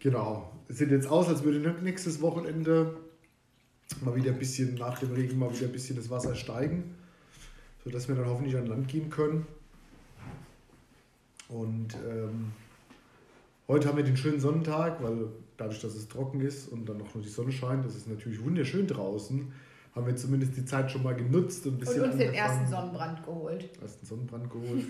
Genau. 0.00 0.50
Es 0.68 0.78
sieht 0.78 0.90
jetzt 0.90 1.06
aus, 1.08 1.28
als 1.28 1.42
würde 1.42 1.58
nächstes 1.82 2.20
Wochenende 2.20 2.96
mal 4.02 4.14
wieder 4.14 4.32
ein 4.32 4.38
bisschen 4.38 4.74
nach 4.74 4.98
dem 4.98 5.12
Regen 5.12 5.38
mal 5.38 5.52
wieder 5.54 5.66
ein 5.66 5.72
bisschen 5.72 5.96
das 5.96 6.10
Wasser 6.10 6.34
steigen, 6.34 6.94
sodass 7.84 8.08
wir 8.08 8.14
dann 8.14 8.26
hoffentlich 8.26 8.56
an 8.56 8.66
Land 8.66 8.88
gehen 8.88 9.10
können. 9.10 9.46
Und 11.48 11.94
ähm, 12.08 12.52
heute 13.66 13.88
haben 13.88 13.96
wir 13.96 14.04
den 14.04 14.16
schönen 14.16 14.40
Sonnentag, 14.40 15.02
weil 15.02 15.28
dadurch, 15.56 15.80
dass 15.80 15.94
es 15.94 16.06
trocken 16.08 16.40
ist 16.40 16.68
und 16.68 16.86
dann 16.88 16.98
noch 16.98 17.12
nur 17.14 17.22
die 17.24 17.28
Sonne 17.30 17.50
scheint, 17.52 17.84
das 17.84 17.96
ist 17.96 18.08
natürlich 18.08 18.42
wunderschön 18.44 18.86
draußen, 18.86 19.52
haben 19.94 20.06
wir 20.06 20.16
zumindest 20.16 20.56
die 20.56 20.64
Zeit 20.64 20.90
schon 20.90 21.02
mal 21.02 21.14
genutzt 21.14 21.66
und 21.66 21.72
ein 21.72 21.74
Und 21.74 21.80
bisschen 21.80 22.02
uns 22.04 22.16
den 22.16 22.28
angefangen- 22.28 22.34
ersten 22.50 22.70
Sonnenbrand 22.70 23.24
geholt. 23.24 23.68
ersten 23.82 24.06
Sonnenbrand 24.06 24.50
geholt. 24.50 24.84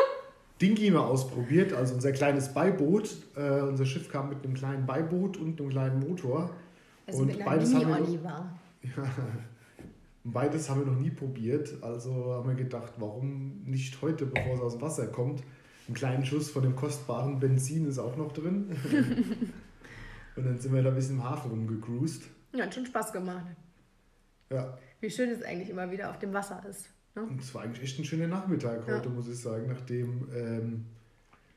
Dingi 0.62 0.90
mal 0.90 1.00
ausprobiert, 1.00 1.74
also 1.74 1.94
unser 1.94 2.12
kleines 2.12 2.48
Beiboot. 2.54 3.14
Äh, 3.36 3.60
unser 3.60 3.84
Schiff 3.84 4.08
kam 4.10 4.30
mit 4.30 4.42
einem 4.42 4.54
kleinen 4.54 4.86
Beiboot 4.86 5.36
und 5.36 5.60
einem 5.60 5.68
kleinen 5.70 6.00
Motor. 6.00 6.50
Also 7.06 7.20
Und 7.20 7.26
mit 7.28 7.44
beides 7.44 7.74
haben 7.74 7.80
wir- 7.88 7.94
Mini-Oliver. 7.96 8.52
Und 10.24 10.32
beides 10.32 10.70
haben 10.70 10.80
wir 10.80 10.90
noch 10.92 10.98
nie 10.98 11.10
probiert. 11.10 11.74
Also 11.82 12.32
haben 12.34 12.48
wir 12.48 12.54
gedacht, 12.56 12.94
warum 12.96 13.62
nicht 13.64 14.00
heute, 14.00 14.24
bevor 14.26 14.54
es 14.54 14.60
aus 14.60 14.72
dem 14.72 14.80
Wasser 14.82 15.06
kommt. 15.08 15.42
Einen 15.88 15.94
kleinen 15.94 16.24
Schuss 16.24 16.50
von 16.50 16.62
dem 16.62 16.74
kostbaren 16.74 17.38
Benzin 17.38 17.86
ist 17.86 17.98
auch 17.98 18.16
noch 18.16 18.32
drin. 18.32 18.74
und 20.36 20.44
dann 20.46 20.58
sind 20.58 20.72
wir 20.74 20.82
da 20.82 20.88
ein 20.88 20.94
bisschen 20.96 21.16
im 21.16 21.24
Hafen 21.24 21.50
rumgecruised. 21.50 22.22
Ja, 22.54 22.64
hat 22.64 22.74
schon 22.74 22.86
Spaß 22.86 23.12
gemacht. 23.12 23.44
Ja, 24.50 24.78
Wie 25.00 25.10
schön 25.10 25.30
es 25.30 25.42
eigentlich 25.42 25.70
immer 25.70 25.90
wieder 25.90 26.10
auf 26.10 26.18
dem 26.18 26.32
Wasser 26.32 26.62
ist. 26.68 26.86
Ne? 27.14 27.22
und 27.22 27.40
es 27.40 27.54
war 27.54 27.62
eigentlich 27.62 27.82
echt 27.82 27.98
ein 27.98 28.04
schöner 28.04 28.26
Nachmittag 28.26 28.86
heute, 28.86 29.08
Ja. 29.08 29.14
muss 29.14 29.26
ich 29.28 29.38
sagen, 29.40 29.66
nachdem 29.68 30.28
ähm, 30.34 30.84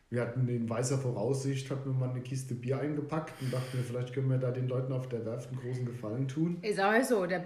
Wir 0.09 0.21
hatten 0.21 0.47
in 0.47 0.67
weißer 0.69 0.97
Voraussicht, 0.97 1.69
hatten 1.69 1.85
wir 1.85 1.93
mal 1.93 2.09
eine 2.09 2.21
Kiste 2.21 2.55
Bier 2.55 2.79
eingepackt 2.79 3.39
und 3.41 3.53
dachten, 3.53 3.77
wir, 3.77 3.83
vielleicht 3.83 4.13
können 4.13 4.29
wir 4.29 4.37
da 4.39 4.49
den 4.51 4.67
Leuten 4.67 4.91
auf 4.93 5.07
der 5.09 5.23
Werft 5.25 5.49
einen 5.49 5.59
großen 5.59 5.85
Gefallen 5.85 6.27
tun. 6.27 6.57
Ich 6.63 6.75
sag 6.77 6.91
mal 6.91 7.03
so, 7.03 7.25
der, 7.27 7.43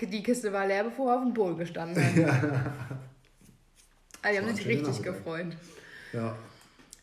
die 0.00 0.22
Kiste 0.22 0.52
war 0.52 0.66
leer, 0.68 0.84
bevor 0.84 1.06
wir 1.06 1.16
auf 1.16 1.22
dem 1.24 1.34
Boot 1.34 1.58
gestanden 1.58 1.96
haben. 2.04 2.20
Ja. 2.20 2.72
Also 4.22 4.40
die 4.40 4.46
haben 4.46 4.54
sich 4.56 4.66
richtig 4.66 5.02
gefreut. 5.02 5.56
Ja. 6.12 6.36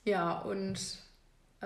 Ja, 0.05 0.39
und 0.39 1.02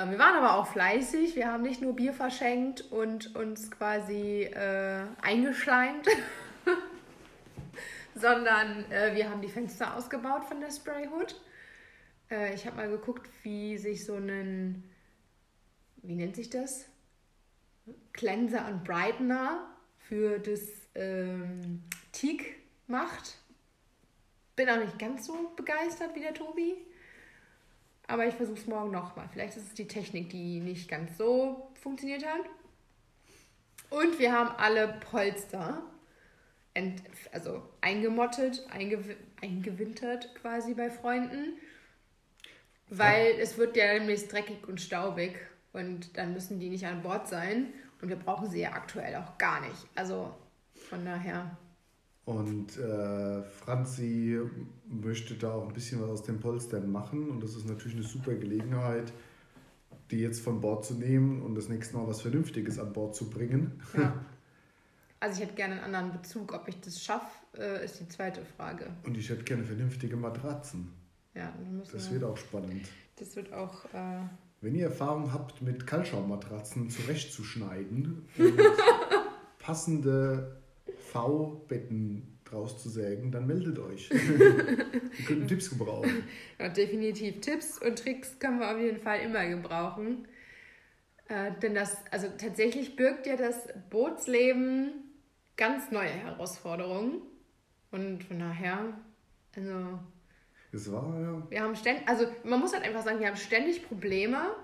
wir 0.05 0.19
waren 0.19 0.35
aber 0.35 0.57
auch 0.57 0.67
fleißig. 0.67 1.35
Wir 1.35 1.51
haben 1.51 1.63
nicht 1.63 1.81
nur 1.81 1.95
Bier 1.95 2.13
verschenkt 2.13 2.81
und 2.91 3.35
uns 3.35 3.71
quasi 3.71 4.43
äh, 4.43 5.01
eingeschleimt, 5.23 6.07
sondern 8.15 8.91
äh, 8.91 9.15
wir 9.15 9.27
haben 9.27 9.41
die 9.41 9.47
Fenster 9.47 9.95
ausgebaut 9.95 10.45
von 10.45 10.61
der 10.61 10.69
Sprayhood. 10.69 11.41
Äh, 12.29 12.53
ich 12.53 12.67
habe 12.67 12.75
mal 12.75 12.89
geguckt, 12.89 13.27
wie 13.41 13.79
sich 13.79 14.05
so 14.05 14.17
ein, 14.17 14.83
wie 16.03 16.13
nennt 16.13 16.35
sich 16.35 16.51
das? 16.51 16.85
Cleanser 18.13 18.67
und 18.67 18.83
Brightener 18.83 19.67
für 19.97 20.37
das 20.37 20.61
ähm, 20.93 21.81
Teak 22.11 22.57
macht. 22.85 23.39
Bin 24.55 24.69
auch 24.69 24.77
nicht 24.77 24.99
ganz 24.99 25.25
so 25.25 25.53
begeistert 25.55 26.13
wie 26.13 26.21
der 26.21 26.35
Tobi. 26.35 26.86
Aber 28.07 28.25
ich 28.25 28.35
versuche 28.35 28.57
es 28.57 28.67
morgen 28.67 28.91
nochmal. 28.91 29.27
Vielleicht 29.31 29.57
ist 29.57 29.67
es 29.67 29.73
die 29.73 29.87
Technik, 29.87 30.29
die 30.29 30.59
nicht 30.61 30.89
ganz 30.89 31.17
so 31.17 31.71
funktioniert 31.81 32.25
hat. 32.25 32.41
Und 33.89 34.17
wir 34.19 34.31
haben 34.31 34.49
alle 34.57 34.99
Polster 35.11 35.83
ent, 36.73 37.01
also 37.31 37.63
eingemottet, 37.81 38.65
eingew 38.71 38.99
eingewintert 39.41 40.33
quasi 40.35 40.73
bei 40.73 40.89
Freunden. 40.89 41.57
Weil 42.89 43.33
ja. 43.33 43.39
es 43.39 43.57
wird 43.57 43.75
ja 43.75 43.93
demnächst 43.93 44.31
dreckig 44.31 44.67
und 44.67 44.79
staubig 44.79 45.35
und 45.73 46.17
dann 46.17 46.33
müssen 46.33 46.59
die 46.59 46.69
nicht 46.69 46.85
an 46.85 47.01
Bord 47.01 47.27
sein. 47.27 47.73
Und 48.01 48.09
wir 48.09 48.15
brauchen 48.15 48.49
sie 48.49 48.61
ja 48.61 48.71
aktuell 48.71 49.15
auch 49.15 49.37
gar 49.37 49.61
nicht. 49.61 49.87
Also 49.95 50.33
von 50.89 51.03
daher. 51.03 51.57
Und 52.25 52.77
äh, 52.77 53.43
Franzi 53.43 54.39
möchte 54.89 55.35
da 55.35 55.53
auch 55.53 55.67
ein 55.67 55.73
bisschen 55.73 56.01
was 56.01 56.09
aus 56.09 56.23
den 56.23 56.39
Polstern 56.39 56.91
machen. 56.91 57.29
Und 57.29 57.43
das 57.43 57.55
ist 57.55 57.67
natürlich 57.67 57.97
eine 57.97 58.05
super 58.05 58.33
Gelegenheit, 58.35 59.11
die 60.11 60.19
jetzt 60.19 60.41
von 60.41 60.61
Bord 60.61 60.85
zu 60.85 60.93
nehmen 60.95 61.41
und 61.41 61.55
das 61.55 61.69
nächste 61.69 61.97
Mal 61.97 62.07
was 62.07 62.21
Vernünftiges 62.21 62.79
an 62.79 62.93
Bord 62.93 63.15
zu 63.15 63.29
bringen. 63.29 63.81
Ja. 63.97 64.13
Also 65.19 65.41
ich 65.41 65.47
hätte 65.47 65.55
gerne 65.55 65.81
einen 65.81 65.95
anderen 65.95 66.11
Bezug. 66.21 66.53
Ob 66.53 66.67
ich 66.67 66.79
das 66.79 67.03
schaffe, 67.03 67.25
äh, 67.57 67.83
ist 67.83 67.99
die 67.99 68.07
zweite 68.07 68.45
Frage. 68.45 68.85
Und 69.03 69.17
ich 69.17 69.29
hätte 69.29 69.43
gerne 69.43 69.63
vernünftige 69.63 70.15
Matratzen. 70.15 70.93
Ja, 71.33 71.51
das 71.91 72.11
wird 72.11 72.23
auch 72.23 72.37
spannend. 72.37 72.87
Das 73.15 73.35
wird 73.35 73.51
auch. 73.51 73.85
Äh 73.93 74.19
Wenn 74.61 74.75
ihr 74.75 74.85
Erfahrung 74.85 75.33
habt, 75.33 75.63
mit 75.63 75.87
Kalschaummatratzen 75.87 76.91
zurechtzuschneiden 76.91 78.27
und 78.37 78.59
passende 79.57 80.61
V-Betten 81.11 82.36
draus 82.49 82.81
zu 82.81 82.89
sägen, 82.89 83.31
dann 83.31 83.47
meldet 83.47 83.79
euch. 83.79 84.09
Wir 84.09 85.25
könnten 85.25 85.47
Tipps 85.47 85.69
gebrauchen. 85.69 86.23
Ja, 86.59 86.69
definitiv. 86.69 87.41
Tipps 87.41 87.79
und 87.79 87.99
Tricks 87.99 88.39
können 88.39 88.59
wir 88.59 88.71
auf 88.71 88.79
jeden 88.79 88.99
Fall 88.99 89.19
immer 89.19 89.45
gebrauchen. 89.47 90.27
Äh, 91.27 91.51
denn 91.61 91.75
das, 91.75 91.97
also 92.11 92.27
tatsächlich 92.37 92.95
birgt 92.95 93.27
ja 93.27 93.35
das 93.35 93.67
Bootsleben 93.89 94.91
ganz 95.57 95.91
neue 95.91 96.09
Herausforderungen. 96.09 97.21
Und 97.91 98.23
von 98.23 98.39
daher, 98.39 98.97
also. 99.55 99.99
Es 100.71 100.91
war 100.91 101.19
ja. 101.19 101.43
Wir 101.49 101.61
haben 101.61 101.75
ständig, 101.75 102.07
also 102.07 102.27
man 102.43 102.59
muss 102.59 102.73
halt 102.73 102.83
einfach 102.83 103.03
sagen, 103.03 103.19
wir 103.19 103.27
haben 103.27 103.37
ständig 103.37 103.87
Probleme, 103.87 104.55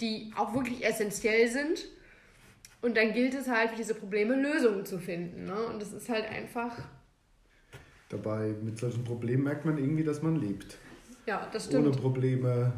die 0.00 0.32
auch 0.36 0.54
wirklich 0.54 0.84
essentiell 0.84 1.48
sind 1.48 1.86
und 2.80 2.96
dann 2.96 3.12
gilt 3.12 3.34
es 3.34 3.48
halt, 3.48 3.70
für 3.70 3.76
diese 3.76 3.94
Probleme 3.94 4.34
Lösungen 4.34 4.86
zu 4.86 4.98
finden. 4.98 5.46
Ne? 5.46 5.66
Und 5.66 5.82
das 5.82 5.92
ist 5.92 6.08
halt 6.08 6.28
einfach. 6.28 6.76
Dabei, 8.08 8.54
mit 8.62 8.78
solchen 8.78 9.04
Problemen 9.04 9.44
merkt 9.44 9.64
man 9.64 9.78
irgendwie, 9.78 10.04
dass 10.04 10.22
man 10.22 10.36
lebt. 10.36 10.78
Ja, 11.26 11.48
das 11.52 11.66
stimmt. 11.66 11.88
Ohne 11.88 11.96
Probleme. 11.96 12.72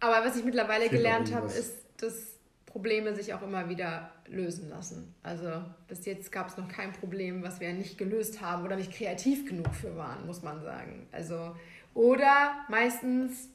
Aber 0.00 0.24
was 0.24 0.36
ich 0.36 0.44
mittlerweile 0.44 0.88
gelernt 0.88 1.34
habe, 1.34 1.46
ist, 1.46 1.74
dass 1.96 2.38
Probleme 2.66 3.14
sich 3.14 3.32
auch 3.34 3.42
immer 3.42 3.68
wieder 3.68 4.12
lösen 4.28 4.68
lassen. 4.68 5.14
Also 5.22 5.50
bis 5.88 6.04
jetzt 6.04 6.30
gab 6.30 6.48
es 6.48 6.56
noch 6.58 6.68
kein 6.68 6.92
Problem, 6.92 7.42
was 7.42 7.58
wir 7.60 7.72
nicht 7.72 7.98
gelöst 7.98 8.40
haben 8.40 8.64
oder 8.64 8.76
nicht 8.76 8.92
kreativ 8.92 9.48
genug 9.48 9.74
für 9.74 9.96
waren, 9.96 10.26
muss 10.26 10.42
man 10.42 10.62
sagen. 10.62 11.08
Also, 11.10 11.56
oder 11.94 12.52
meistens, 12.68 13.48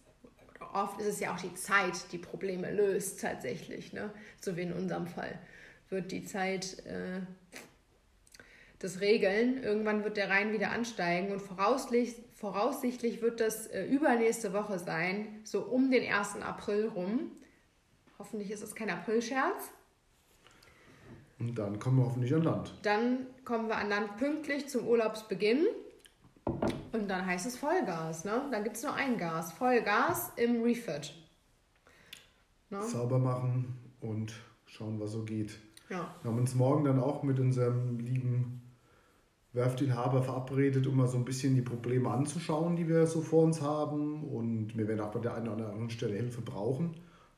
oft 0.73 0.99
ist 0.99 1.07
es 1.07 1.19
ja 1.19 1.33
auch 1.33 1.39
die 1.39 1.53
Zeit, 1.53 2.11
die 2.11 2.17
Probleme 2.17 2.71
löst 2.71 3.21
tatsächlich, 3.21 3.93
ne? 3.93 4.09
so 4.41 4.57
wie 4.57 4.63
in 4.63 4.73
unserem 4.73 5.07
Fall 5.07 5.39
wird 5.89 6.11
die 6.11 6.23
Zeit 6.23 6.85
äh, 6.85 7.21
das 8.79 8.99
regeln. 8.99 9.63
Irgendwann 9.63 10.03
wird 10.03 10.17
der 10.17 10.29
Rhein 10.29 10.51
wieder 10.51 10.71
ansteigen 10.71 11.31
und 11.31 11.41
voraussichtlich, 11.41 12.15
voraussichtlich 12.35 13.21
wird 13.21 13.39
das 13.39 13.67
äh, 13.67 13.85
übernächste 13.85 14.53
Woche 14.53 14.77
sein, 14.77 15.39
so 15.43 15.61
um 15.61 15.89
den 15.89 16.11
1. 16.11 16.41
April 16.41 16.89
rum. 16.89 17.31
Hoffentlich 18.19 18.51
ist 18.51 18.61
es 18.61 18.75
kein 18.75 18.89
Aprilscherz. 18.89 19.71
Und 21.39 21.55
dann 21.55 21.79
kommen 21.79 21.97
wir 21.97 22.05
hoffentlich 22.05 22.33
an 22.33 22.43
Land. 22.43 22.73
Dann 22.83 23.27
kommen 23.43 23.67
wir 23.67 23.77
an 23.77 23.89
Land 23.89 24.17
pünktlich 24.17 24.67
zum 24.69 24.87
Urlaubsbeginn. 24.87 25.65
Und 26.45 27.09
dann 27.09 27.25
heißt 27.25 27.45
es 27.45 27.57
Vollgas. 27.57 28.23
Ne? 28.23 28.47
Dann 28.51 28.63
gibt 28.63 28.75
es 28.75 28.83
nur 28.83 28.93
ein 28.93 29.17
Gas. 29.17 29.51
Vollgas 29.53 30.31
im 30.35 30.61
Refit. 30.61 31.13
Ne? 32.69 32.81
Sauber 32.83 33.19
machen 33.19 33.77
und 34.01 34.33
schauen, 34.65 34.99
was 34.99 35.11
so 35.11 35.23
geht. 35.23 35.57
Ja. 35.93 36.15
Wir 36.23 36.31
haben 36.31 36.39
uns 36.39 36.55
morgen 36.55 36.85
dann 36.85 36.99
auch 36.99 37.21
mit 37.21 37.39
unserem 37.39 37.99
lieben 37.99 38.61
Werftinhaber 39.51 40.23
verabredet, 40.23 40.87
um 40.87 40.97
mal 40.97 41.07
so 41.07 41.17
ein 41.17 41.25
bisschen 41.25 41.53
die 41.53 41.61
Probleme 41.61 42.09
anzuschauen, 42.09 42.75
die 42.75 42.89
wir 42.89 43.05
so 43.05 43.21
vor 43.21 43.43
uns 43.43 43.61
haben. 43.61 44.23
Und 44.23 44.75
wir 44.75 44.87
werden 44.87 45.01
auch 45.01 45.11
bei 45.11 45.19
der 45.19 45.35
einen 45.35 45.49
oder 45.49 45.69
anderen 45.69 45.91
Stelle 45.91 46.15
Hilfe 46.15 46.41
brauchen. 46.41 46.95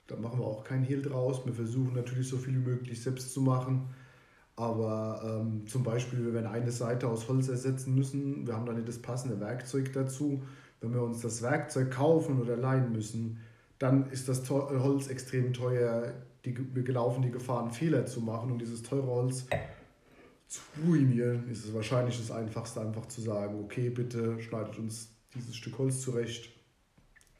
Da 0.07 0.15
machen 0.15 0.39
wir 0.39 0.45
auch 0.45 0.63
keinen 0.63 0.85
Hehl 0.85 1.01
draus. 1.01 1.45
Wir 1.45 1.51
versuchen 1.51 1.93
natürlich 1.95 2.29
so 2.29 2.37
viel 2.37 2.53
wie 2.53 2.69
möglich 2.69 3.03
selbst 3.03 3.33
zu 3.33 3.41
machen. 3.41 3.89
Aber 4.55 5.41
ähm, 5.41 5.67
zum 5.67 5.83
Beispiel, 5.83 6.23
wir 6.23 6.33
werden 6.33 6.47
eine 6.47 6.71
Seite 6.71 7.09
aus 7.09 7.27
Holz 7.27 7.49
ersetzen 7.49 7.93
müssen. 7.93 8.47
Wir 8.47 8.55
haben 8.55 8.65
dann 8.65 8.75
nicht 8.75 8.87
das 8.87 9.01
passende 9.01 9.41
Werkzeug 9.41 9.91
dazu. 9.91 10.43
Wenn 10.79 10.93
wir 10.93 11.01
uns 11.01 11.19
das 11.19 11.41
Werkzeug 11.41 11.91
kaufen 11.91 12.39
oder 12.39 12.55
leihen 12.55 12.93
müssen, 12.93 13.39
dann 13.79 14.09
ist 14.11 14.29
das 14.29 14.49
Holz 14.49 15.07
extrem 15.09 15.51
teuer 15.51 16.13
die, 16.45 16.75
wir 16.75 16.93
laufen 16.93 17.21
die 17.21 17.31
Gefahr, 17.31 17.61
einen 17.61 17.71
Fehler 17.71 18.05
zu 18.05 18.21
machen 18.21 18.51
und 18.51 18.59
dieses 18.59 18.83
teure 18.83 19.07
Holz 19.07 19.47
zu 20.47 20.61
ruinieren, 20.85 21.49
ist 21.49 21.65
es 21.65 21.73
wahrscheinlich 21.73 22.17
das 22.17 22.31
Einfachste, 22.31 22.81
einfach 22.81 23.07
zu 23.07 23.21
sagen, 23.21 23.63
okay, 23.63 23.89
bitte 23.89 24.39
schneidet 24.41 24.77
uns 24.77 25.09
dieses 25.33 25.55
Stück 25.55 25.77
Holz 25.77 26.01
zurecht, 26.01 26.49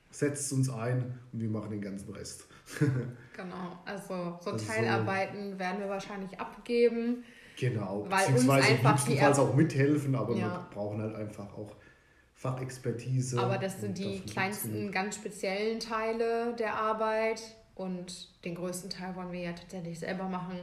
setzt 0.10 0.52
uns 0.54 0.70
ein 0.70 1.20
und 1.32 1.40
wir 1.40 1.50
machen 1.50 1.72
den 1.72 1.82
ganzen 1.82 2.12
Rest. 2.12 2.46
genau, 2.80 3.80
also 3.86 4.38
so 4.42 4.52
also 4.52 4.66
Teilarbeiten 4.66 5.54
so, 5.54 5.60
werden 5.60 5.80
wir 5.80 5.90
wahrscheinlich 5.90 6.40
abgeben. 6.40 7.24
Genau, 7.58 8.06
weil 8.10 8.28
beziehungsweise 8.28 8.74
uns 8.74 8.86
einfach 8.86 9.06
die 9.06 9.22
auch 9.22 9.56
mithelfen, 9.56 10.16
aber 10.16 10.36
ja. 10.36 10.40
wir 10.40 10.68
brauchen 10.74 11.02
halt 11.02 11.16
einfach 11.16 11.54
auch 11.54 11.76
Fachexpertise. 12.34 13.40
Aber 13.40 13.58
das 13.58 13.80
sind 13.80 13.98
die 13.98 14.22
kleinsten, 14.22 14.92
ganz 14.92 15.16
speziellen 15.16 15.80
Teile 15.80 16.54
der 16.56 16.76
Arbeit 16.76 17.42
und 17.76 18.44
den 18.44 18.56
größten 18.56 18.90
Teil 18.90 19.16
wollen 19.16 19.32
wir 19.32 19.42
ja 19.42 19.54
tatsächlich 19.54 20.00
selber 20.00 20.28
machen. 20.30 20.60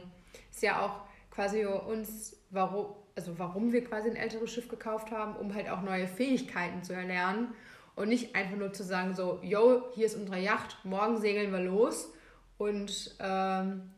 Ist 0.51 0.63
ja 0.63 0.83
auch 0.83 1.01
quasi 1.31 1.65
uns, 1.65 2.35
warum, 2.49 2.95
also 3.15 3.37
warum 3.37 3.71
wir 3.71 3.83
quasi 3.83 4.09
ein 4.09 4.15
älteres 4.15 4.51
Schiff 4.51 4.67
gekauft 4.67 5.11
haben, 5.11 5.35
um 5.35 5.53
halt 5.53 5.69
auch 5.69 5.81
neue 5.81 6.07
Fähigkeiten 6.07 6.83
zu 6.83 6.93
erlernen 6.93 7.49
und 7.95 8.09
nicht 8.09 8.35
einfach 8.35 8.57
nur 8.57 8.73
zu 8.73 8.83
sagen, 8.83 9.13
so, 9.15 9.39
yo, 9.43 9.83
hier 9.93 10.07
ist 10.07 10.15
unsere 10.15 10.39
Yacht, 10.39 10.77
morgen 10.83 11.19
segeln 11.19 11.51
wir 11.51 11.59
los 11.59 12.11
und 12.57 13.15
ähm, 13.19 13.91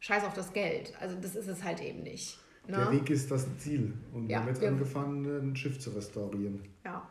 scheiß 0.00 0.24
auf 0.24 0.34
das 0.34 0.52
Geld. 0.52 0.92
Also 1.00 1.16
das 1.20 1.34
ist 1.34 1.48
es 1.48 1.64
halt 1.64 1.82
eben 1.82 2.02
nicht. 2.02 2.38
Ne? 2.66 2.76
Der 2.76 2.92
Weg 2.92 3.10
ist 3.10 3.30
das 3.30 3.46
Ziel. 3.58 3.94
Und 4.12 4.24
ja, 4.24 4.28
wir 4.28 4.38
haben 4.38 4.48
jetzt 4.48 4.64
angefangen, 4.64 5.50
ein 5.52 5.56
Schiff 5.56 5.78
zu 5.78 5.90
restaurieren. 5.90 6.62
Ja. 6.84 7.08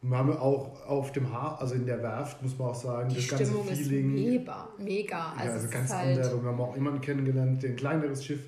Und 0.00 0.10
wir 0.10 0.18
haben 0.18 0.36
auch 0.36 0.86
auf 0.86 1.12
dem 1.12 1.32
Haar, 1.32 1.60
also 1.60 1.74
in 1.74 1.84
der 1.84 2.02
Werft, 2.02 2.40
muss 2.42 2.56
man 2.56 2.68
auch 2.68 2.74
sagen, 2.74 3.08
die 3.08 3.16
das 3.16 3.24
Stimmung 3.24 3.66
ganze 3.66 3.82
Feeling. 3.82 4.16
Ist 4.16 4.24
mega, 4.24 4.68
mega. 4.78 5.32
Also, 5.32 5.44
ja, 5.44 5.52
also 5.52 5.68
ganz 5.68 5.92
halt 5.92 6.18
andere. 6.18 6.42
Wir 6.42 6.48
haben 6.50 6.60
auch 6.60 6.74
jemanden 6.74 7.00
kennengelernt, 7.00 7.62
der 7.62 7.70
ein 7.70 7.76
kleineres 7.76 8.24
Schiff 8.24 8.40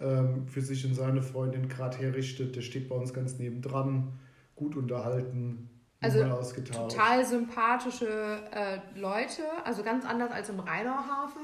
ähm, 0.00 0.46
für 0.48 0.62
sich 0.62 0.86
und 0.86 0.94
seine 0.94 1.22
Freundin 1.22 1.68
gerade 1.68 1.98
herrichtet. 1.98 2.56
Der 2.56 2.62
steht 2.62 2.88
bei 2.88 2.94
uns 2.94 3.12
ganz 3.12 3.38
nebendran, 3.38 4.12
gut 4.54 4.74
unterhalten. 4.76 5.68
Also 6.00 6.22
total 6.62 7.24
sympathische 7.24 8.06
äh, 8.52 8.78
Leute, 8.98 9.42
also 9.64 9.82
ganz 9.82 10.04
anders 10.04 10.30
als 10.30 10.48
im 10.48 10.60
Rheinauhafen. 10.60 11.42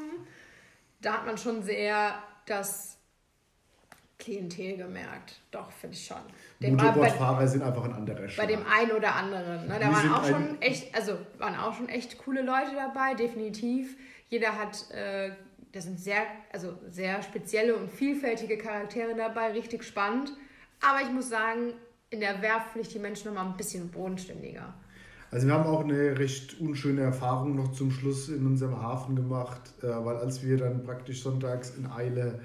Da 1.00 1.14
hat 1.14 1.26
man 1.26 1.36
schon 1.36 1.62
sehr 1.62 2.14
das 2.46 2.91
Klientel 4.22 4.76
gemerkt. 4.76 5.40
Doch, 5.50 5.70
finde 5.72 5.96
ich 5.96 6.06
schon. 6.06 6.16
Motorradfahrer 6.60 7.46
sind 7.48 7.62
einfach 7.62 7.84
ein 7.84 7.92
anderer 7.92 8.28
Schlag. 8.28 8.46
Bei 8.46 8.52
dem 8.52 8.64
einen 8.66 8.92
oder 8.92 9.16
anderen. 9.16 9.66
Ne? 9.66 9.78
Da 9.80 9.92
waren 9.92 10.12
auch 10.12 10.24
schon 10.24 10.62
echt, 10.62 10.94
also 10.94 11.18
waren 11.38 11.56
auch 11.56 11.74
schon 11.74 11.88
echt 11.88 12.18
coole 12.18 12.42
Leute 12.42 12.70
dabei, 12.74 13.14
definitiv. 13.14 13.96
Jeder 14.28 14.56
hat, 14.56 14.90
äh, 14.92 15.32
da 15.72 15.80
sind 15.80 15.98
sehr, 15.98 16.22
also 16.52 16.78
sehr 16.88 17.20
spezielle 17.22 17.74
und 17.74 17.90
vielfältige 17.90 18.56
Charaktere 18.58 19.16
dabei, 19.16 19.50
richtig 19.50 19.82
spannend. 19.82 20.32
Aber 20.80 21.02
ich 21.02 21.12
muss 21.12 21.28
sagen, 21.28 21.74
in 22.10 22.20
der 22.20 22.40
Wehrpflicht 22.42 22.94
die 22.94 23.00
Menschen 23.00 23.28
nochmal 23.28 23.50
ein 23.50 23.56
bisschen 23.56 23.90
bodenständiger. 23.90 24.72
Also 25.32 25.46
wir 25.46 25.54
haben 25.54 25.66
auch 25.66 25.82
eine 25.82 26.18
recht 26.18 26.60
unschöne 26.60 27.00
Erfahrung 27.00 27.56
noch 27.56 27.72
zum 27.72 27.90
Schluss 27.90 28.28
in 28.28 28.46
unserem 28.46 28.80
Hafen 28.80 29.16
gemacht, 29.16 29.62
äh, 29.82 29.86
weil 29.86 30.16
als 30.18 30.44
wir 30.44 30.58
dann 30.58 30.84
praktisch 30.84 31.22
sonntags 31.22 31.70
in 31.70 31.86
Eile 31.86 32.40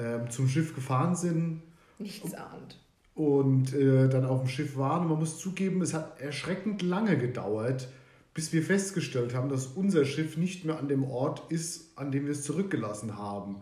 äh, 0.00 0.28
zum 0.28 0.48
Schiff 0.48 0.74
gefahren 0.74 1.14
sind. 1.14 1.62
Nichts 1.98 2.34
ahnt. 2.34 2.78
Und 3.14 3.74
äh, 3.74 4.08
dann 4.08 4.24
auf 4.24 4.40
dem 4.40 4.48
Schiff 4.48 4.76
waren. 4.76 5.02
Und 5.02 5.08
man 5.10 5.18
muss 5.18 5.38
zugeben, 5.38 5.82
es 5.82 5.92
hat 5.92 6.20
erschreckend 6.20 6.82
lange 6.82 7.18
gedauert, 7.18 7.88
bis 8.32 8.52
wir 8.52 8.62
festgestellt 8.62 9.34
haben, 9.34 9.48
dass 9.48 9.66
unser 9.66 10.04
Schiff 10.04 10.36
nicht 10.36 10.64
mehr 10.64 10.78
an 10.78 10.88
dem 10.88 11.04
Ort 11.04 11.50
ist, 11.50 11.98
an 11.98 12.10
dem 12.10 12.24
wir 12.24 12.32
es 12.32 12.44
zurückgelassen 12.44 13.18
haben. 13.18 13.56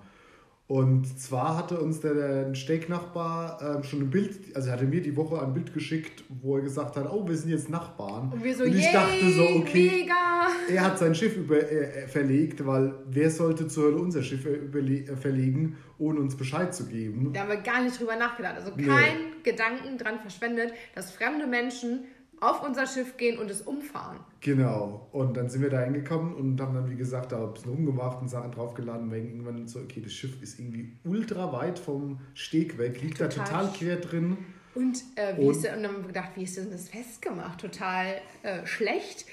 Und 0.69 1.19
zwar 1.19 1.57
hatte 1.57 1.81
uns 1.81 2.01
der, 2.01 2.13
der 2.13 2.55
Steaknachbar 2.55 3.81
äh, 3.81 3.83
schon 3.85 4.03
ein 4.03 4.11
Bild, 4.11 4.55
also 4.55 4.69
er 4.69 4.75
hatte 4.75 4.85
mir 4.85 5.01
die 5.01 5.17
Woche 5.17 5.41
ein 5.41 5.55
Bild 5.55 5.73
geschickt, 5.73 6.23
wo 6.29 6.57
er 6.57 6.63
gesagt 6.63 6.95
hat, 6.97 7.11
oh, 7.11 7.27
wir 7.27 7.39
sind 7.39 7.51
jetzt 7.51 7.71
Nachbarn. 7.71 8.31
Und 8.31 8.45
wir 8.45 8.55
so, 8.55 8.65
Und 8.65 8.77
ich 8.77 8.93
dachte 8.93 9.31
so, 9.31 9.45
okay, 9.61 9.91
mega. 10.03 10.49
er 10.69 10.85
hat 10.85 10.99
sein 10.99 11.15
Schiff 11.15 11.39
über, 11.39 11.57
äh, 11.57 12.07
verlegt, 12.07 12.67
weil 12.67 12.93
wer 13.09 13.31
sollte 13.31 13.67
zur 13.67 13.85
Hölle 13.85 13.97
unser 13.97 14.23
Schiff 14.23 14.45
äh, 14.45 15.17
verlegen, 15.17 15.79
ohne 15.97 16.21
uns 16.21 16.37
Bescheid 16.37 16.75
zu 16.75 16.85
geben? 16.85 17.33
Da 17.33 17.41
haben 17.41 17.49
wir 17.49 17.63
gar 17.63 17.83
nicht 17.83 17.99
drüber 17.99 18.17
nachgedacht. 18.17 18.57
Also 18.57 18.73
kein 18.73 18.85
nee. 18.87 19.51
Gedanken 19.51 19.97
dran 19.97 20.21
verschwendet, 20.21 20.75
dass 20.95 21.13
fremde 21.13 21.47
Menschen 21.47 22.05
auf 22.40 22.62
unser 22.62 22.87
Schiff 22.87 23.16
gehen 23.16 23.38
und 23.38 23.50
es 23.50 23.62
umfahren. 23.62 24.18
Genau. 24.40 25.09
Und 25.12 25.37
dann 25.37 25.49
sind 25.49 25.62
wir 25.62 25.71
da 25.71 25.80
hingekommen 25.80 26.35
und 26.35 26.61
haben 26.61 26.75
dann, 26.75 26.90
wie 26.90 26.97
gesagt, 26.97 27.33
da 27.33 27.45
ein 27.45 27.52
bisschen 27.52 27.73
rumgemacht 27.73 28.21
und 28.21 28.28
Sachen 28.28 28.52
draufgeladen. 28.52 29.11
Weil 29.11 29.25
irgendwann 29.25 29.66
so, 29.66 29.80
okay, 29.80 30.00
das 30.00 30.12
Schiff 30.12 30.40
ist 30.42 30.59
irgendwie 30.59 30.97
ultra 31.04 31.52
weit 31.52 31.78
vom 31.78 32.21
Steg 32.35 32.78
weg, 32.78 33.02
liegt 33.02 33.18
total 33.18 33.37
da 33.37 33.45
total 33.45 33.73
quer 33.73 33.97
drin. 33.97 34.38
Und, 34.75 35.02
äh, 35.16 35.37
wie 35.37 35.47
und, 35.47 35.50
ist, 35.50 35.64
und 35.64 35.83
dann 35.83 35.87
haben 35.87 36.02
wir 36.02 36.09
gedacht, 36.09 36.30
wie 36.37 36.45
ist 36.45 36.57
denn 36.57 36.71
das 36.71 36.88
festgemacht? 36.88 37.61
Total 37.61 38.21
äh, 38.42 38.64
schlecht. 38.66 39.26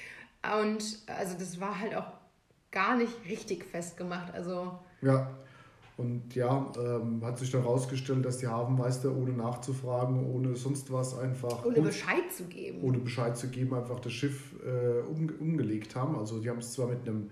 Und 0.60 1.00
also 1.08 1.38
das 1.38 1.60
war 1.60 1.80
halt 1.80 1.96
auch 1.96 2.12
gar 2.72 2.98
nicht 2.98 3.14
richtig 3.30 3.66
festgemacht. 3.66 4.34
Also. 4.34 4.80
Ja. 5.02 5.36
Und 5.98 6.36
ja, 6.36 6.72
ähm, 6.78 7.24
hat 7.24 7.40
sich 7.40 7.52
dann 7.52 7.62
herausgestellt, 7.62 8.26
dass 8.26 8.38
die 8.38 8.48
Hafenmeister 8.48 9.16
ohne 9.16 9.32
nachzufragen, 9.32 10.26
ohne 10.26 10.56
sonst 10.58 10.92
was 10.92 11.18
einfach. 11.18 11.64
Ohne 11.64 11.82
Bescheid 11.82 12.32
zu 12.36 12.44
geben. 12.46 12.80
Ohne 12.82 12.98
Bescheid 12.98 13.38
zu 13.38 13.48
geben, 13.48 13.74
einfach 13.74 14.02
das 14.02 14.12
Schiff 14.12 14.54
äh, 14.66 15.02
um, 15.10 15.30
umgelegt 15.40 15.96
haben. 15.96 16.18
Also 16.18 16.40
die 16.40 16.50
haben 16.50 16.60
es 16.60 16.74
zwar 16.74 16.88
mit 16.88 17.08
einem 17.08 17.30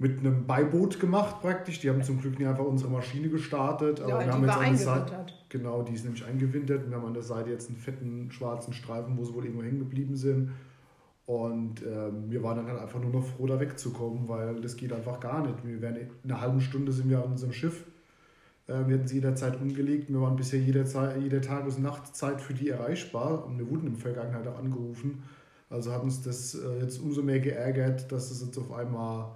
mit 0.00 0.20
einem 0.20 0.46
Beiboot 0.46 0.98
gemacht 0.98 1.42
praktisch. 1.42 1.80
Die 1.80 1.90
haben 1.90 2.02
zum 2.02 2.20
Glück 2.20 2.38
nicht 2.38 2.48
einfach 2.48 2.64
unsere 2.64 2.90
Maschine 2.90 3.28
gestartet. 3.28 4.00
Aber 4.00 4.20
ja, 4.22 4.26
wir 4.26 4.32
haben 4.32 4.44
jetzt 4.44 4.56
an 4.56 4.64
der 4.64 4.76
Seite, 4.76 5.26
genau, 5.50 5.82
die 5.82 5.92
ist 5.92 6.04
nämlich 6.04 6.24
eingewintert. 6.24 6.84
Und 6.84 6.90
wir 6.90 6.96
haben 6.96 7.06
an 7.06 7.12
der 7.12 7.22
Seite 7.22 7.50
jetzt 7.50 7.68
einen 7.68 7.76
fetten 7.76 8.30
schwarzen 8.30 8.72
Streifen, 8.72 9.18
wo 9.18 9.24
sie 9.24 9.34
wohl 9.34 9.44
irgendwo 9.44 9.62
hängen 9.62 9.78
geblieben 9.78 10.16
sind. 10.16 10.52
Und 11.30 11.82
ähm, 11.82 12.28
wir 12.28 12.42
waren 12.42 12.56
dann 12.56 12.66
halt 12.66 12.80
einfach 12.80 12.98
nur 12.98 13.12
noch 13.12 13.24
froh, 13.24 13.46
da 13.46 13.60
wegzukommen, 13.60 14.28
weil 14.28 14.60
das 14.60 14.76
geht 14.76 14.92
einfach 14.92 15.20
gar 15.20 15.46
nicht. 15.46 15.64
Wir 15.64 15.80
wären 15.80 15.94
in 15.94 16.08
einer 16.24 16.40
halben 16.40 16.60
Stunde 16.60 16.90
sind 16.90 17.08
wir 17.08 17.22
an 17.22 17.30
unserem 17.30 17.52
Schiff. 17.52 17.84
Äh, 18.66 18.88
wir 18.88 18.96
hätten 18.96 19.06
sie 19.06 19.14
jederzeit 19.14 19.60
umgelegt. 19.60 20.08
Wir 20.08 20.20
waren 20.20 20.34
bisher 20.34 20.58
jederzeit, 20.58 21.22
jede 21.22 21.40
Tages- 21.40 21.76
und 21.76 21.84
Nachtzeit 21.84 22.40
für 22.40 22.52
die 22.52 22.70
erreichbar. 22.70 23.46
Und 23.46 23.60
wir 23.60 23.70
wurden 23.70 23.86
in 23.86 23.92
der 23.92 24.00
Vergangenheit 24.00 24.44
auch 24.48 24.58
angerufen. 24.58 25.22
Also 25.68 25.92
hat 25.92 26.02
uns 26.02 26.20
das 26.20 26.56
äh, 26.56 26.80
jetzt 26.80 27.00
umso 27.00 27.22
mehr 27.22 27.38
geärgert, 27.38 28.10
dass 28.10 28.32
es 28.32 28.44
jetzt 28.44 28.58
auf 28.58 28.72
einmal 28.72 29.30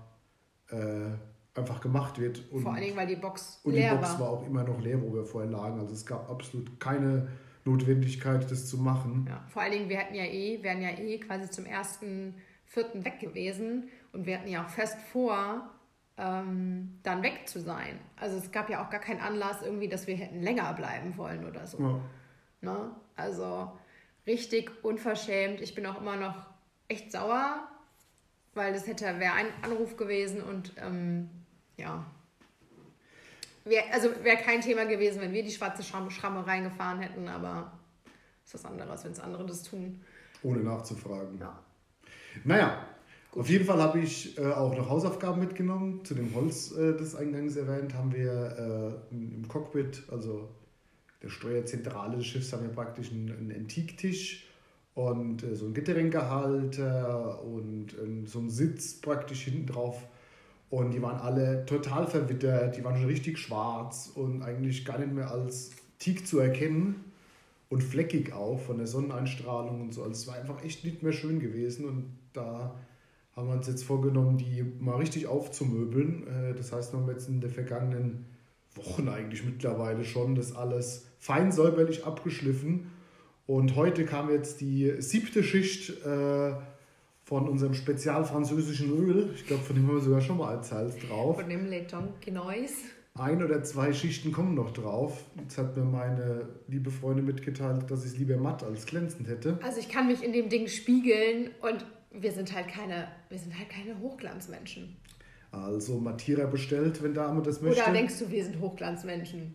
äh, 0.71 1.13
einfach 1.55 1.81
gemacht 1.81 2.19
wird. 2.19 2.43
Und, 2.51 2.63
Vor 2.63 2.73
allen 2.73 2.83
Dingen, 2.83 2.97
weil 2.97 3.07
die 3.07 3.15
Box 3.15 3.61
leer 3.63 3.93
war. 3.93 3.93
Und 3.93 4.01
die 4.01 4.01
Box 4.01 4.13
war. 4.15 4.21
war 4.21 4.29
auch 4.31 4.47
immer 4.49 4.65
noch 4.65 4.81
leer, 4.81 5.01
wo 5.01 5.15
wir 5.15 5.25
vorher 5.25 5.49
lagen. 5.49 5.79
Also 5.79 5.95
es 5.95 6.05
gab 6.05 6.29
absolut 6.29 6.81
keine 6.81 7.29
Notwendigkeit, 7.65 8.51
das 8.51 8.69
zu 8.69 8.79
machen. 8.79 9.27
Ja, 9.29 9.43
vor 9.49 9.63
allen 9.63 9.73
Dingen, 9.73 9.89
wir 9.89 9.99
hätten 9.99 10.15
ja 10.15 10.25
eh, 10.25 10.63
wären 10.63 10.83
ja 10.83 10.91
eh 10.91 11.19
quasi 11.19 11.51
zum 11.51 11.65
ersten 11.65 12.35
Vierten 12.67 13.05
weg 13.05 13.21
gewesen 13.21 13.89
und 14.13 14.27
wir 14.27 14.39
hatten 14.39 14.49
ja 14.49 14.65
auch 14.65 14.69
fest 14.69 14.99
vor, 15.13 15.71
ähm, 16.17 16.99
dann 17.03 17.23
weg 17.23 17.49
zu 17.49 17.61
sein. 17.61 17.99
Also 18.17 18.37
es 18.37 18.53
gab 18.53 18.71
ja 18.71 18.85
auch 18.85 18.91
gar 18.91 19.01
keinen 19.01 19.21
Anlass 19.21 19.63
irgendwie, 19.63 19.89
dass 19.89 20.07
wir 20.07 20.17
hätten 20.17 20.43
länger 20.43 20.73
bleiben 20.75 21.17
wollen 21.17 21.45
oder 21.47 21.67
so. 21.67 21.79
Ja. 21.81 22.01
Ne? 22.61 22.91
Also 23.17 23.73
richtig 24.27 24.71
unverschämt. 24.85 25.61
Ich 25.61 25.75
bin 25.75 25.87
auch 25.87 26.01
immer 26.01 26.17
noch 26.17 26.47
echt 26.89 27.13
sauer, 27.13 27.69
weil 28.55 28.73
das 28.73 28.87
hätte 28.87 29.05
wäre 29.19 29.35
ein 29.35 29.47
Anruf 29.63 29.97
gewesen 29.97 30.43
und 30.43 30.73
ähm, 30.77 31.31
ja, 31.77 32.05
Wär, 33.65 33.83
also 33.93 34.11
wäre 34.23 34.37
kein 34.37 34.61
Thema 34.61 34.85
gewesen, 34.85 35.21
wenn 35.21 35.33
wir 35.33 35.43
die 35.43 35.51
schwarze 35.51 35.83
Schramme, 35.83 36.11
Schramme 36.11 36.47
reingefahren 36.47 37.01
hätten, 37.01 37.29
aber 37.29 37.73
ist 38.45 38.55
was 38.55 38.65
anderes, 38.65 39.05
wenn 39.05 39.13
es 39.13 39.21
andere 39.21 39.47
das 39.47 39.63
tun. 39.63 40.01
Ohne 40.43 40.61
nachzufragen. 40.61 41.39
Ja. 41.41 41.59
Naja, 42.45 42.87
Gut. 43.31 43.43
auf 43.43 43.49
jeden 43.49 43.65
Fall 43.65 43.81
habe 43.81 44.01
ich 44.01 44.37
äh, 44.37 44.53
auch 44.53 44.77
noch 44.77 44.91
Hausaufgaben 44.91 45.41
mitgenommen. 45.41 46.05
Zu 46.05 46.15
dem 46.15 46.35
Holz, 46.35 46.73
äh, 46.73 46.95
das 46.95 47.15
eingangs 47.15 47.57
erwähnt, 47.57 47.95
haben 47.95 48.13
wir 48.13 49.01
äh, 49.11 49.15
im 49.15 49.49
Cockpit, 49.49 50.03
also 50.11 50.51
der 51.23 51.31
Steuerzentrale 51.31 52.19
des 52.19 52.27
Schiffs, 52.27 52.53
haben 52.53 52.65
wir 52.65 52.75
praktisch 52.75 53.11
einen, 53.11 53.31
einen 53.31 53.53
Antiktisch 53.53 54.47
und 54.95 55.43
äh, 55.43 55.57
so 55.57 55.65
einen 55.65 55.75
Getränkehalter 55.75 57.43
und 57.43 57.95
ähm, 57.99 58.27
so 58.27 58.41
einen 58.41 58.51
Sitz 58.51 59.01
praktisch 59.01 59.45
hinten 59.45 59.67
drauf 59.67 60.07
und 60.71 60.93
die 60.93 61.03
waren 61.03 61.21
alle 61.21 61.65
total 61.67 62.07
verwittert, 62.07 62.77
die 62.77 62.85
waren 62.85 62.97
schon 62.97 63.07
richtig 63.07 63.39
schwarz 63.39 64.11
und 64.15 64.43
eigentlich 64.43 64.85
gar 64.85 64.99
nicht 64.99 65.13
mehr 65.13 65.31
als 65.31 65.71
Teak 65.99 66.27
zu 66.27 66.39
erkennen 66.39 67.13
und 67.69 67.83
fleckig 67.83 68.33
auch 68.33 68.59
von 68.59 68.79
der 68.79 68.87
Sonneneinstrahlung 68.87 69.81
und 69.81 69.95
so. 69.95 70.03
Also 70.03 70.13
es 70.13 70.27
war 70.27 70.37
einfach 70.37 70.65
echt 70.65 70.85
nicht 70.85 71.03
mehr 71.03 71.13
schön 71.13 71.41
gewesen 71.41 71.87
und 71.87 72.05
da 72.33 72.75
haben 73.37 73.49
wir 73.49 73.55
uns 73.55 73.67
jetzt 73.67 73.85
vorgenommen, 73.85 74.39
die 74.39 74.63
mal 74.81 74.97
richtig 74.97 75.27
aufzumöbeln. 75.27 76.27
Äh, 76.27 76.55
das 76.55 76.73
heißt, 76.73 76.93
wir 76.93 77.01
haben 77.01 77.09
jetzt 77.09 77.29
in 77.29 77.41
den 77.41 77.51
vergangenen 77.51 78.27
Wochen 78.75 79.09
eigentlich 79.09 79.45
mittlerweile 79.45 80.05
schon 80.05 80.35
das 80.35 80.55
alles 80.55 81.07
fein 81.19 81.53
säuberlich 81.53 82.05
abgeschliffen. 82.05 82.91
Und 83.47 83.77
heute 83.77 84.05
kam 84.05 84.31
jetzt 84.31 84.61
die 84.61 84.95
siebte 85.01 85.43
Schicht 85.43 85.91
äh, 86.05 86.53
von 87.25 87.49
unserem 87.49 87.75
spezial 87.75 88.25
französischen 88.25 88.91
Öl. 88.91 89.31
Ich 89.35 89.47
glaube, 89.47 89.63
von 89.63 89.75
dem 89.75 89.89
haben 89.89 89.97
wir 89.97 90.03
sogar 90.03 90.21
schon 90.21 90.37
mal 90.37 90.55
erzählt 90.55 90.95
drauf. 91.09 91.37
Von 91.37 91.49
dem 91.49 91.67
Leton 91.67 92.09
Genois. 92.21 92.71
Ein 93.17 93.43
oder 93.43 93.63
zwei 93.63 93.93
Schichten 93.93 94.33
kommen 94.33 94.55
noch 94.55 94.73
drauf. 94.73 95.25
Jetzt 95.39 95.57
hat 95.57 95.77
mir 95.77 95.85
meine 95.85 96.49
liebe 96.67 96.91
Freundin 96.91 97.25
mitgeteilt, 97.25 97.89
dass 97.91 98.05
ich 98.05 98.13
es 98.13 98.19
lieber 98.19 98.37
matt 98.37 98.65
als 98.65 98.87
glänzend 98.87 99.29
hätte. 99.29 99.59
Also 99.63 99.79
ich 99.79 99.89
kann 99.89 100.09
mich 100.09 100.23
in 100.23 100.33
dem 100.33 100.49
Ding 100.49 100.67
spiegeln 100.67 101.51
und 101.63 101.87
wir 102.11 102.33
sind 102.33 102.53
halt 102.55 102.69
keine, 102.69 103.09
wir 103.29 103.39
sind 103.39 103.57
halt 103.57 103.71
keine 103.71 103.99
Hochglanzmenschen. 104.01 104.97
Also 105.53 106.01
Mattira 106.01 106.47
bestellt, 106.47 107.03
wenn 107.03 107.15
Dame 107.15 107.41
das 107.43 107.61
möchte. 107.61 107.81
Oder 107.83 107.93
denkst 107.93 108.19
du, 108.19 108.31
wir 108.31 108.45
sind 108.45 108.61
Hochglanzmenschen? 108.61 109.55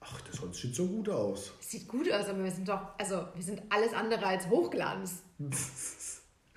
Ach, 0.00 0.20
das 0.22 0.56
sieht 0.58 0.74
so 0.74 0.86
gut 0.86 1.08
aus. 1.08 1.52
Es 1.60 1.70
sieht 1.70 1.88
gut 1.88 2.10
aus, 2.10 2.26
aber 2.28 2.44
wir 2.44 2.50
sind 2.50 2.68
doch, 2.68 2.98
also 2.98 3.24
wir 3.34 3.42
sind 3.42 3.62
alles 3.68 3.92
andere 3.92 4.26
als 4.26 4.48
Hochglanz. 4.48 5.22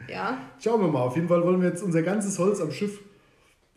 Ja. 0.07 0.37
Schauen 0.59 0.81
wir 0.81 0.87
mal. 0.87 1.01
Auf 1.01 1.15
jeden 1.15 1.27
Fall 1.27 1.43
wollen 1.43 1.61
wir 1.61 1.69
jetzt 1.69 1.83
unser 1.83 2.01
ganzes 2.03 2.39
Holz 2.39 2.59
am 2.61 2.71
Schiff 2.71 2.99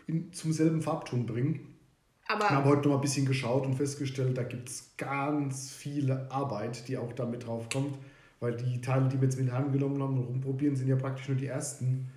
in, 0.06 0.32
zum 0.32 0.52
selben 0.52 0.82
Farbton 0.82 1.26
bringen. 1.26 1.74
Aber 2.28 2.40
wir 2.40 2.50
haben 2.50 2.64
heute 2.64 2.82
noch 2.82 2.88
mal 2.88 2.94
ein 2.96 3.02
bisschen 3.02 3.26
geschaut 3.26 3.66
und 3.66 3.74
festgestellt, 3.74 4.36
da 4.36 4.42
gibt 4.42 4.68
es 4.68 4.96
ganz 4.96 5.70
viele 5.70 6.30
Arbeit, 6.30 6.88
die 6.88 6.98
auch 6.98 7.12
damit 7.12 7.46
drauf 7.46 7.68
kommt. 7.72 7.96
Weil 8.40 8.56
die 8.56 8.80
Teile, 8.80 9.08
die 9.08 9.20
wir 9.20 9.28
jetzt 9.28 9.38
mit 9.38 9.50
Hand 9.52 9.72
genommen 9.72 10.02
haben 10.02 10.18
und 10.18 10.24
rumprobieren, 10.24 10.76
sind 10.76 10.88
ja 10.88 10.96
praktisch 10.96 11.28
nur 11.28 11.36
die 11.36 11.46
ersten. 11.46 12.10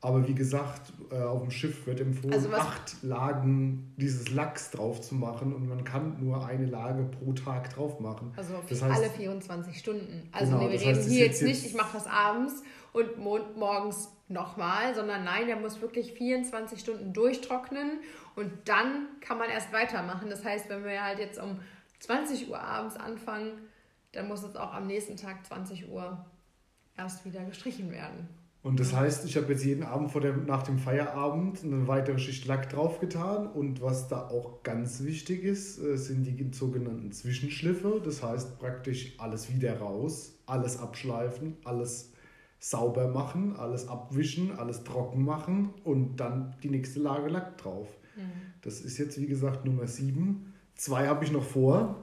Aber 0.00 0.28
wie 0.28 0.34
gesagt, 0.34 0.92
äh, 1.10 1.20
auf 1.20 1.40
dem 1.40 1.50
Schiff 1.50 1.86
wird 1.86 2.00
empfohlen, 2.00 2.34
also 2.34 2.52
acht 2.52 3.02
Lagen 3.02 3.92
dieses 3.96 4.30
Lachs 4.30 4.70
drauf 4.70 5.00
zu 5.00 5.14
machen 5.14 5.54
und 5.54 5.66
man 5.68 5.82
kann 5.84 6.22
nur 6.22 6.46
eine 6.46 6.66
Lage 6.66 7.02
pro 7.04 7.32
Tag 7.32 7.74
drauf 7.74 7.98
machen. 7.98 8.32
Also 8.36 8.54
das 8.68 8.82
heißt, 8.82 8.94
alle 8.94 9.10
24 9.10 9.76
Stunden. 9.76 10.28
Also 10.32 10.58
genau, 10.58 10.70
wir 10.70 10.80
reden 10.80 11.02
hier 11.02 11.26
jetzt 11.26 11.42
nicht, 11.42 11.64
ich 11.64 11.74
mache 11.74 11.94
das 11.94 12.06
abends 12.06 12.62
und 12.96 13.18
morgens 13.56 14.08
nochmal, 14.28 14.94
sondern 14.94 15.24
nein, 15.24 15.46
der 15.46 15.56
muss 15.56 15.82
wirklich 15.82 16.12
24 16.12 16.80
Stunden 16.80 17.12
durchtrocknen 17.12 18.00
und 18.34 18.50
dann 18.64 19.08
kann 19.20 19.38
man 19.38 19.50
erst 19.50 19.72
weitermachen. 19.72 20.30
Das 20.30 20.44
heißt, 20.44 20.70
wenn 20.70 20.82
wir 20.82 21.04
halt 21.04 21.18
jetzt 21.18 21.38
um 21.38 21.60
20 22.00 22.48
Uhr 22.48 22.58
abends 22.58 22.96
anfangen, 22.96 23.52
dann 24.12 24.28
muss 24.28 24.42
es 24.42 24.56
auch 24.56 24.72
am 24.72 24.86
nächsten 24.86 25.16
Tag 25.16 25.44
20 25.46 25.90
Uhr 25.90 26.24
erst 26.96 27.24
wieder 27.26 27.44
gestrichen 27.44 27.92
werden. 27.92 28.28
Und 28.62 28.80
das 28.80 28.94
heißt, 28.94 29.26
ich 29.26 29.36
habe 29.36 29.52
jetzt 29.52 29.64
jeden 29.64 29.84
Abend 29.84 30.10
vor 30.10 30.22
dem, 30.22 30.46
nach 30.46 30.64
dem 30.64 30.78
Feierabend 30.78 31.62
eine 31.62 31.86
weitere 31.86 32.18
Schicht 32.18 32.46
Lack 32.46 32.68
draufgetan. 32.70 33.46
Und 33.46 33.80
was 33.80 34.08
da 34.08 34.26
auch 34.28 34.64
ganz 34.64 35.04
wichtig 35.04 35.44
ist, 35.44 35.78
äh, 35.78 35.96
sind 35.96 36.24
die 36.24 36.50
sogenannten 36.52 37.12
Zwischenschliffe. 37.12 38.00
Das 38.04 38.24
heißt 38.24 38.58
praktisch 38.58 39.14
alles 39.18 39.54
wieder 39.54 39.78
raus, 39.78 40.40
alles 40.46 40.80
abschleifen, 40.80 41.58
alles 41.62 42.12
sauber 42.68 43.06
machen, 43.06 43.54
alles 43.56 43.86
abwischen, 43.86 44.58
alles 44.58 44.82
trocken 44.82 45.24
machen 45.24 45.72
und 45.84 46.16
dann 46.16 46.56
die 46.64 46.68
nächste 46.68 46.98
Lage 46.98 47.28
Lack 47.28 47.58
drauf. 47.58 47.86
Mhm. 48.16 48.22
Das 48.62 48.80
ist 48.80 48.98
jetzt, 48.98 49.20
wie 49.20 49.26
gesagt, 49.26 49.64
Nummer 49.64 49.86
7. 49.86 50.52
Zwei 50.74 51.06
habe 51.06 51.24
ich 51.24 51.30
noch 51.30 51.44
vor. 51.44 52.02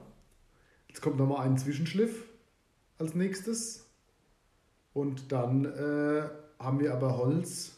Jetzt 0.88 1.02
kommt 1.02 1.18
nochmal 1.18 1.46
ein 1.46 1.58
Zwischenschliff 1.58 2.24
als 2.98 3.14
nächstes. 3.14 3.90
Und 4.94 5.32
dann 5.32 5.66
äh, 5.66 6.28
haben 6.58 6.80
wir 6.80 6.94
aber 6.94 7.18
Holz. 7.18 7.76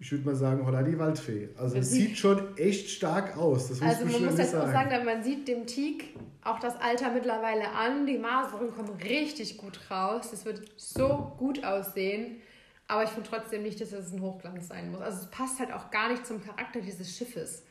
Ich 0.00 0.12
würde 0.12 0.24
mal 0.24 0.36
sagen, 0.36 0.64
holla 0.64 0.82
die 0.82 0.96
Waldfee. 0.96 1.48
Also 1.56 1.76
es 1.76 1.90
sieht 1.90 2.16
schon 2.16 2.56
echt 2.56 2.88
stark 2.88 3.36
aus. 3.36 3.68
Das 3.68 3.82
also 3.82 4.04
man 4.04 4.26
muss 4.26 4.38
jetzt 4.38 4.52
sagen. 4.52 4.68
auch 4.68 4.72
sagen, 4.72 5.04
man 5.04 5.24
sieht 5.24 5.48
dem 5.48 5.66
Teak 5.66 6.14
auch 6.44 6.60
das 6.60 6.76
Alter 6.76 7.10
mittlerweile 7.10 7.72
an. 7.72 8.06
Die 8.06 8.16
Masern 8.16 8.70
kommen 8.74 8.92
richtig 9.02 9.58
gut 9.58 9.90
raus. 9.90 10.32
Es 10.32 10.44
wird 10.44 10.62
so 10.76 11.32
gut 11.36 11.64
aussehen. 11.64 12.36
Aber 12.86 13.02
ich 13.02 13.10
finde 13.10 13.28
trotzdem 13.28 13.64
nicht, 13.64 13.80
dass 13.80 13.92
es 13.92 14.12
ein 14.12 14.22
Hochglanz 14.22 14.68
sein 14.68 14.92
muss. 14.92 15.00
Also 15.00 15.22
es 15.22 15.30
passt 15.30 15.58
halt 15.58 15.72
auch 15.72 15.90
gar 15.90 16.10
nicht 16.10 16.24
zum 16.24 16.42
Charakter 16.42 16.80
dieses 16.80 17.16
Schiffes. 17.16 17.64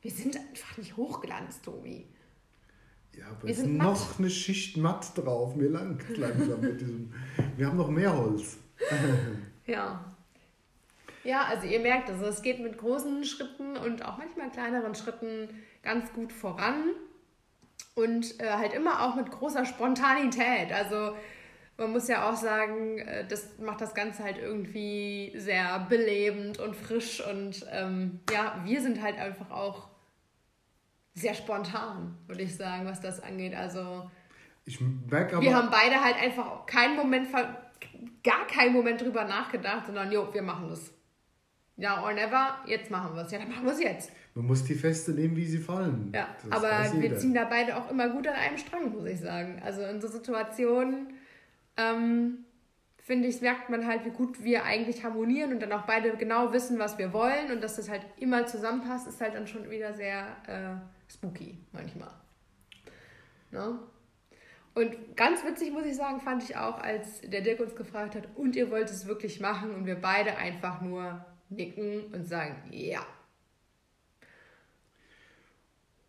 Wir 0.00 0.12
sind 0.12 0.36
einfach 0.36 0.78
nicht 0.78 0.96
Hochglanz, 0.96 1.60
Tobi. 1.60 2.06
Ja, 3.18 3.26
aber 3.30 3.48
es 3.48 3.58
ist 3.58 3.66
noch 3.66 4.08
matt. 4.08 4.18
eine 4.18 4.30
Schicht 4.30 4.76
matt 4.76 5.16
drauf. 5.16 5.56
Mir 5.56 5.70
lang 5.70 6.00
langsam 6.16 6.60
mit 6.60 6.80
diesem. 6.80 7.12
Wir 7.56 7.66
haben 7.66 7.76
noch 7.76 7.90
mehr 7.90 8.16
Holz. 8.16 8.58
ja. 9.66 10.13
Ja, 11.24 11.44
also 11.44 11.66
ihr 11.66 11.80
merkt, 11.80 12.10
also 12.10 12.26
es 12.26 12.42
geht 12.42 12.60
mit 12.60 12.78
großen 12.78 13.24
Schritten 13.24 13.76
und 13.76 14.04
auch 14.04 14.18
manchmal 14.18 14.50
kleineren 14.50 14.94
Schritten 14.94 15.48
ganz 15.82 16.12
gut 16.12 16.32
voran. 16.32 16.90
Und 17.94 18.40
äh, 18.40 18.50
halt 18.50 18.74
immer 18.74 19.02
auch 19.02 19.14
mit 19.14 19.30
großer 19.30 19.64
Spontanität. 19.64 20.72
Also 20.72 21.16
man 21.76 21.92
muss 21.92 22.08
ja 22.08 22.28
auch 22.28 22.36
sagen, 22.36 22.98
äh, 22.98 23.26
das 23.26 23.58
macht 23.58 23.80
das 23.80 23.94
Ganze 23.94 24.22
halt 24.22 24.38
irgendwie 24.38 25.32
sehr 25.36 25.86
belebend 25.88 26.58
und 26.58 26.76
frisch. 26.76 27.24
Und 27.26 27.66
ähm, 27.72 28.20
ja, 28.30 28.60
wir 28.64 28.80
sind 28.80 29.02
halt 29.02 29.18
einfach 29.18 29.50
auch 29.50 29.88
sehr 31.14 31.34
spontan, 31.34 32.16
würde 32.26 32.42
ich 32.42 32.56
sagen, 32.56 32.86
was 32.86 33.00
das 33.00 33.20
angeht. 33.22 33.54
Also 33.54 34.10
ich 34.64 34.80
merke 34.80 35.36
aber, 35.36 35.44
wir 35.44 35.54
haben 35.54 35.70
beide 35.70 36.02
halt 36.02 36.16
einfach 36.16 36.66
keinen 36.66 36.96
Moment, 36.96 37.28
gar 38.22 38.46
keinen 38.46 38.72
Moment 38.72 39.00
drüber 39.00 39.24
nachgedacht, 39.24 39.86
sondern 39.86 40.10
jo, 40.10 40.32
wir 40.32 40.42
machen 40.42 40.68
das. 40.68 40.93
Ja, 41.76 42.04
or 42.04 42.12
never, 42.12 42.58
jetzt 42.66 42.90
machen 42.90 43.16
wir 43.16 43.22
es. 43.22 43.32
Ja, 43.32 43.38
dann 43.38 43.48
machen 43.48 43.64
wir 43.64 43.72
es 43.72 43.80
jetzt. 43.80 44.12
Man 44.34 44.46
muss 44.46 44.64
die 44.64 44.74
Feste 44.74 45.12
nehmen, 45.12 45.36
wie 45.36 45.46
sie 45.46 45.58
fallen. 45.58 46.12
Ja, 46.14 46.28
das 46.48 46.52
aber 46.52 47.00
wir 47.00 47.16
ziehen 47.16 47.34
da 47.34 47.44
beide 47.44 47.76
auch 47.76 47.90
immer 47.90 48.08
gut 48.08 48.28
an 48.28 48.34
einem 48.34 48.58
Strang, 48.58 48.92
muss 48.92 49.06
ich 49.06 49.20
sagen. 49.20 49.60
Also 49.64 49.82
in 49.82 50.00
so 50.00 50.08
Situationen, 50.08 51.14
ähm, 51.76 52.44
finde 52.98 53.28
ich, 53.28 53.40
merkt 53.40 53.70
man 53.70 53.86
halt, 53.86 54.04
wie 54.04 54.10
gut 54.10 54.42
wir 54.42 54.64
eigentlich 54.64 55.04
harmonieren 55.04 55.52
und 55.52 55.60
dann 55.60 55.72
auch 55.72 55.82
beide 55.82 56.16
genau 56.16 56.52
wissen, 56.52 56.78
was 56.78 56.96
wir 56.96 57.12
wollen 57.12 57.50
und 57.52 57.62
dass 57.62 57.76
das 57.76 57.88
halt 57.88 58.02
immer 58.18 58.46
zusammenpasst, 58.46 59.06
ist 59.06 59.20
halt 59.20 59.34
dann 59.34 59.46
schon 59.46 59.68
wieder 59.68 59.94
sehr 59.94 60.36
äh, 60.46 61.12
spooky 61.12 61.58
manchmal. 61.72 62.10
Ne? 63.50 63.78
Und 64.74 65.16
ganz 65.16 65.44
witzig, 65.44 65.72
muss 65.72 65.84
ich 65.84 65.94
sagen, 65.94 66.20
fand 66.20 66.42
ich 66.42 66.56
auch, 66.56 66.80
als 66.80 67.20
der 67.20 67.42
Dirk 67.42 67.60
uns 67.60 67.76
gefragt 67.76 68.16
hat, 68.16 68.28
und 68.34 68.56
ihr 68.56 68.70
wollt 68.70 68.90
es 68.90 69.06
wirklich 69.06 69.40
machen 69.40 69.72
und 69.72 69.86
wir 69.86 69.94
beide 69.96 70.36
einfach 70.36 70.80
nur 70.80 71.24
nicken 71.48 72.04
und 72.12 72.26
sagen, 72.26 72.56
ja. 72.70 73.06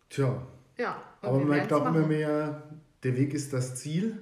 Tja. 0.08 0.46
Ja. 0.78 1.02
Aber 1.20 1.38
man 1.38 1.48
merkt 1.48 1.72
auch 1.72 1.86
immer 1.86 2.06
mehr, 2.06 2.62
der 3.02 3.16
Weg 3.16 3.34
ist 3.34 3.52
das 3.52 3.76
Ziel. 3.76 4.18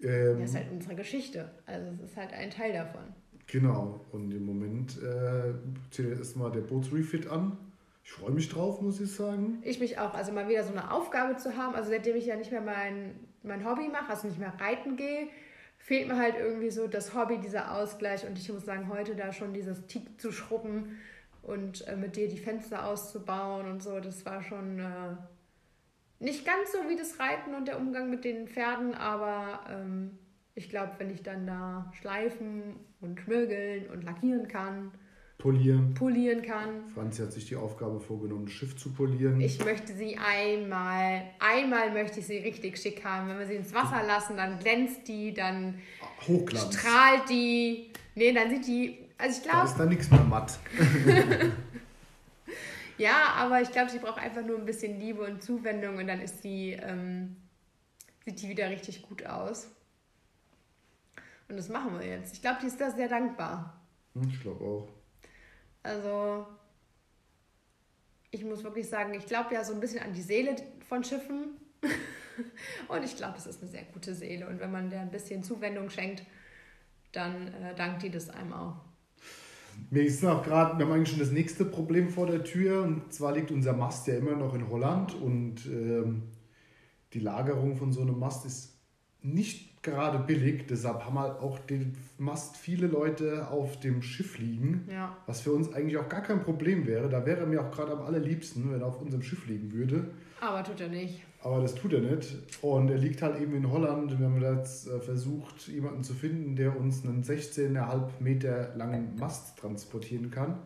Ähm, 0.00 0.40
das 0.40 0.50
ist 0.50 0.56
halt 0.56 0.70
unsere 0.70 0.94
Geschichte. 0.94 1.50
Also 1.66 1.90
es 1.92 2.10
ist 2.10 2.16
halt 2.16 2.32
ein 2.32 2.50
Teil 2.50 2.72
davon. 2.72 3.02
Genau. 3.46 4.04
Und 4.12 4.32
im 4.32 4.44
Moment 4.44 4.98
äh, 5.02 5.54
zählt 5.90 6.18
erstmal 6.18 6.50
der 6.52 6.60
Bootsrefit 6.60 7.28
an. 7.28 7.56
Ich 8.04 8.12
freue 8.12 8.32
mich 8.32 8.48
drauf, 8.48 8.80
muss 8.80 9.00
ich 9.00 9.12
sagen. 9.12 9.58
Ich 9.62 9.78
mich 9.78 9.98
auch. 9.98 10.14
Also 10.14 10.32
mal 10.32 10.48
wieder 10.48 10.64
so 10.64 10.72
eine 10.72 10.90
Aufgabe 10.90 11.36
zu 11.36 11.56
haben. 11.56 11.74
Also 11.74 11.90
seitdem 11.90 12.16
ich 12.16 12.26
ja 12.26 12.36
nicht 12.36 12.50
mehr 12.50 12.60
mein, 12.60 13.14
mein 13.42 13.64
Hobby 13.64 13.88
mache, 13.88 14.10
also 14.10 14.26
nicht 14.26 14.38
mehr 14.38 14.54
reiten 14.58 14.96
gehe, 14.96 15.28
fehlt 15.82 16.06
mir 16.06 16.16
halt 16.16 16.36
irgendwie 16.38 16.70
so 16.70 16.86
das 16.86 17.12
Hobby, 17.12 17.38
dieser 17.38 17.74
Ausgleich. 17.76 18.24
Und 18.24 18.38
ich 18.38 18.50
muss 18.52 18.64
sagen, 18.64 18.88
heute 18.88 19.16
da 19.16 19.32
schon 19.32 19.52
dieses 19.52 19.86
Tick 19.86 20.20
zu 20.20 20.30
schrubben 20.30 20.98
und 21.42 21.86
äh, 21.88 21.96
mit 21.96 22.14
dir 22.14 22.28
die 22.28 22.38
Fenster 22.38 22.86
auszubauen 22.86 23.68
und 23.68 23.82
so, 23.82 23.98
das 23.98 24.24
war 24.24 24.42
schon 24.42 24.78
äh, 24.78 25.16
nicht 26.20 26.46
ganz 26.46 26.70
so 26.70 26.88
wie 26.88 26.96
das 26.96 27.18
Reiten 27.18 27.54
und 27.54 27.66
der 27.66 27.78
Umgang 27.78 28.10
mit 28.10 28.24
den 28.24 28.46
Pferden, 28.46 28.94
aber 28.94 29.64
ähm, 29.68 30.18
ich 30.54 30.70
glaube, 30.70 30.92
wenn 30.98 31.10
ich 31.10 31.24
dann 31.24 31.48
da 31.48 31.90
schleifen 32.00 32.76
und 33.00 33.20
schmirgeln 33.20 33.90
und 33.90 34.04
lackieren 34.04 34.46
kann, 34.46 34.92
polieren. 35.42 35.92
polieren 35.94 36.40
kann. 36.40 36.88
Franzi 36.94 37.20
hat 37.20 37.32
sich 37.32 37.46
die 37.46 37.56
Aufgabe 37.56 37.98
vorgenommen, 37.98 38.44
das 38.44 38.54
Schiff 38.54 38.76
zu 38.76 38.92
polieren. 38.92 39.40
Ich 39.40 39.62
möchte 39.64 39.92
sie 39.92 40.16
einmal, 40.16 41.24
einmal 41.40 41.90
möchte 41.90 42.20
ich 42.20 42.28
sie 42.28 42.38
richtig 42.38 42.78
schick 42.78 43.04
haben. 43.04 43.28
Wenn 43.28 43.40
wir 43.40 43.46
sie 43.46 43.56
ins 43.56 43.74
Wasser 43.74 44.04
lassen, 44.06 44.36
dann 44.36 44.60
glänzt 44.60 45.08
die, 45.08 45.34
dann 45.34 45.80
Hochglanz. 46.28 46.78
strahlt 46.78 47.28
die. 47.28 47.90
Nee, 48.14 48.32
dann 48.32 48.50
sieht 48.50 48.66
die, 48.68 48.98
also 49.18 49.36
ich 49.36 49.42
glaube... 49.42 49.58
Da 49.58 49.64
ist 49.64 49.78
da 49.78 49.86
nichts 49.86 50.10
mehr 50.10 50.20
matt. 50.20 50.58
ja, 52.98 53.32
aber 53.36 53.62
ich 53.62 53.70
glaube, 53.72 53.90
sie 53.90 53.98
braucht 53.98 54.18
einfach 54.18 54.46
nur 54.46 54.58
ein 54.58 54.64
bisschen 54.64 55.00
Liebe 55.00 55.22
und 55.22 55.42
Zuwendung 55.42 55.96
und 55.96 56.06
dann 56.06 56.20
ist 56.20 56.44
die, 56.44 56.72
ähm, 56.72 57.34
sieht 58.24 58.40
die 58.40 58.48
wieder 58.48 58.70
richtig 58.70 59.02
gut 59.02 59.26
aus. 59.26 59.66
Und 61.48 61.56
das 61.56 61.68
machen 61.68 61.98
wir 61.98 62.06
jetzt. 62.06 62.34
Ich 62.34 62.42
glaube, 62.42 62.58
die 62.62 62.68
ist 62.68 62.80
da 62.80 62.92
sehr 62.92 63.08
dankbar. 63.08 63.80
Hm, 64.14 64.28
ich 64.28 64.40
glaube 64.40 64.64
auch. 64.64 65.01
Also, 65.82 66.46
ich 68.30 68.44
muss 68.44 68.62
wirklich 68.64 68.88
sagen, 68.88 69.14
ich 69.14 69.26
glaube 69.26 69.54
ja 69.54 69.64
so 69.64 69.74
ein 69.74 69.80
bisschen 69.80 70.00
an 70.00 70.12
die 70.12 70.22
Seele 70.22 70.56
von 70.88 71.04
Schiffen. 71.04 71.56
und 72.88 73.04
ich 73.04 73.16
glaube, 73.16 73.36
es 73.36 73.46
ist 73.46 73.60
eine 73.60 73.70
sehr 73.70 73.84
gute 73.84 74.14
Seele. 74.14 74.48
Und 74.48 74.60
wenn 74.60 74.70
man 74.70 74.90
der 74.90 75.00
ein 75.00 75.10
bisschen 75.10 75.42
Zuwendung 75.42 75.90
schenkt, 75.90 76.24
dann 77.12 77.48
äh, 77.48 77.74
dankt 77.74 78.02
die 78.02 78.10
das 78.10 78.30
einem 78.30 78.52
auch. 78.52 78.76
Wir 79.90 80.10
sind 80.10 80.28
auch 80.28 80.42
gerade, 80.42 80.78
wir 80.78 80.86
haben 80.86 80.92
eigentlich 80.92 81.10
schon 81.10 81.18
das 81.18 81.30
nächste 81.30 81.64
Problem 81.64 82.08
vor 82.08 82.26
der 82.26 82.44
Tür. 82.44 82.82
Und 82.82 83.12
zwar 83.12 83.34
liegt 83.34 83.50
unser 83.50 83.72
Mast 83.72 84.06
ja 84.06 84.14
immer 84.14 84.36
noch 84.36 84.54
in 84.54 84.68
Holland. 84.68 85.14
Und 85.14 85.66
ähm, 85.66 86.22
die 87.12 87.20
Lagerung 87.20 87.76
von 87.76 87.92
so 87.92 88.00
einem 88.02 88.18
Mast 88.18 88.46
ist 88.46 88.78
nicht 89.20 89.71
gerade 89.82 90.18
billig, 90.20 90.66
deshalb 90.68 91.04
haben 91.04 91.18
halt 91.18 91.40
auch 91.40 91.58
den 91.58 91.96
Mast 92.18 92.56
viele 92.56 92.86
Leute 92.86 93.48
auf 93.48 93.80
dem 93.80 94.00
Schiff 94.02 94.38
liegen, 94.38 94.86
ja. 94.90 95.16
was 95.26 95.40
für 95.40 95.52
uns 95.52 95.72
eigentlich 95.72 95.98
auch 95.98 96.08
gar 96.08 96.22
kein 96.22 96.42
Problem 96.42 96.86
wäre. 96.86 97.08
Da 97.08 97.26
wäre 97.26 97.46
mir 97.46 97.60
auch 97.60 97.70
gerade 97.70 97.92
am 97.92 98.02
allerliebsten, 98.02 98.72
wenn 98.72 98.80
er 98.80 98.86
auf 98.86 99.00
unserem 99.00 99.22
Schiff 99.22 99.46
liegen 99.46 99.72
würde. 99.72 100.10
Aber 100.40 100.62
tut 100.62 100.80
er 100.80 100.88
nicht. 100.88 101.22
Aber 101.42 101.60
das 101.60 101.74
tut 101.74 101.92
er 101.92 102.00
nicht. 102.00 102.36
Und 102.62 102.88
er 102.88 102.98
liegt 102.98 103.22
halt 103.22 103.40
eben 103.40 103.54
in 103.54 103.70
Holland. 103.70 104.18
Wir 104.18 104.26
haben 104.26 104.40
jetzt 104.40 104.86
äh, 104.88 105.00
versucht, 105.00 105.66
jemanden 105.66 106.04
zu 106.04 106.14
finden, 106.14 106.54
der 106.54 106.78
uns 106.78 107.04
einen 107.04 107.24
16,5 107.24 108.10
Meter 108.20 108.74
langen 108.76 109.16
Mast 109.18 109.58
transportieren 109.58 110.30
kann. 110.30 110.60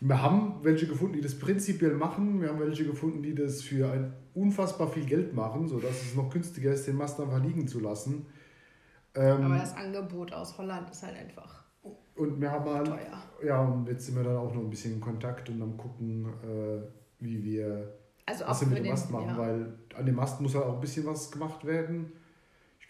Wir 0.00 0.22
haben 0.22 0.60
welche 0.62 0.86
gefunden, 0.86 1.14
die 1.14 1.20
das 1.20 1.38
prinzipiell 1.38 1.94
machen. 1.94 2.40
Wir 2.40 2.48
haben 2.48 2.60
welche 2.60 2.86
gefunden, 2.86 3.22
die 3.22 3.34
das 3.34 3.60
für 3.60 3.90
ein 3.90 4.14
unfassbar 4.34 4.88
viel 4.88 5.04
Geld 5.04 5.34
machen, 5.34 5.68
sodass 5.68 6.02
es 6.02 6.14
noch 6.14 6.30
günstiger 6.30 6.72
ist, 6.72 6.86
den 6.86 6.96
Mast 6.96 7.20
einfach 7.20 7.42
liegen 7.42 7.68
zu 7.68 7.80
lassen. 7.80 8.26
Ähm, 9.14 9.44
Aber 9.44 9.58
das 9.58 9.76
Angebot 9.76 10.32
aus 10.32 10.58
Holland 10.58 10.90
ist 10.90 11.02
halt 11.02 11.16
einfach 11.16 11.64
und 12.16 12.40
wir 12.40 12.50
haben 12.50 12.64
halt, 12.64 12.86
teuer. 12.86 13.22
Ja, 13.44 13.62
und 13.62 13.88
jetzt 13.88 14.06
sind 14.06 14.16
wir 14.16 14.22
dann 14.22 14.36
auch 14.36 14.52
noch 14.54 14.62
ein 14.62 14.70
bisschen 14.70 14.94
in 14.94 15.00
Kontakt 15.00 15.48
und 15.48 15.60
am 15.60 15.76
gucken, 15.76 16.26
äh, 16.42 16.80
wie 17.18 17.42
wir 17.42 17.94
also 18.26 18.46
was 18.46 18.60
wir 18.60 18.68
mit 18.68 18.78
dem 18.78 18.88
Mast 18.88 19.10
machen, 19.10 19.28
ja. 19.28 19.38
weil 19.38 19.74
an 19.94 20.06
dem 20.06 20.14
Mast 20.14 20.40
muss 20.40 20.54
halt 20.54 20.64
auch 20.64 20.74
ein 20.74 20.80
bisschen 20.80 21.04
was 21.06 21.30
gemacht 21.30 21.64
werden. 21.64 22.12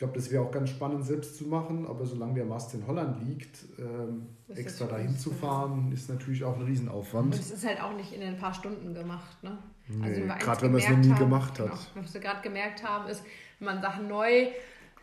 Ich 0.05 0.07
glaube, 0.07 0.21
das 0.21 0.31
wäre 0.31 0.43
auch 0.45 0.51
ganz 0.51 0.69
spannend 0.69 1.07
selbst 1.07 1.39
zu 1.39 1.45
machen, 1.47 1.87
aber 1.87 2.05
solange 2.05 2.35
der 2.35 2.45
Mast 2.45 2.75
in 2.75 2.87
Holland 2.87 3.27
liegt, 3.27 3.61
ähm, 3.79 4.27
extra 4.55 4.85
dahin 4.85 5.17
zu 5.17 5.31
fahren, 5.31 5.91
ist 5.93 6.11
natürlich 6.11 6.45
auch 6.45 6.57
ein 6.57 6.63
Riesenaufwand. 6.63 7.33
Und 7.33 7.41
es 7.41 7.51
ist 7.51 7.65
halt 7.65 7.81
auch 7.81 7.97
nicht 7.97 8.13
in 8.13 8.23
ein 8.23 8.37
paar 8.37 8.53
Stunden 8.53 8.93
gemacht. 8.93 9.43
Ne? 9.43 9.57
Nee, 9.89 10.05
also, 10.05 10.21
gerade 10.45 10.61
wenn 10.61 10.73
man 10.73 10.81
es 10.83 10.89
noch 10.91 10.99
nie 10.99 11.11
haben, 11.11 11.19
gemacht 11.19 11.59
hat. 11.59 11.69
Genau, 11.69 12.05
was 12.05 12.13
wir 12.13 12.21
gerade 12.21 12.43
gemerkt 12.43 12.85
haben, 12.85 13.09
ist, 13.09 13.25
wenn 13.59 13.67
man 13.67 13.81
Sachen 13.81 14.07
neu 14.07 14.49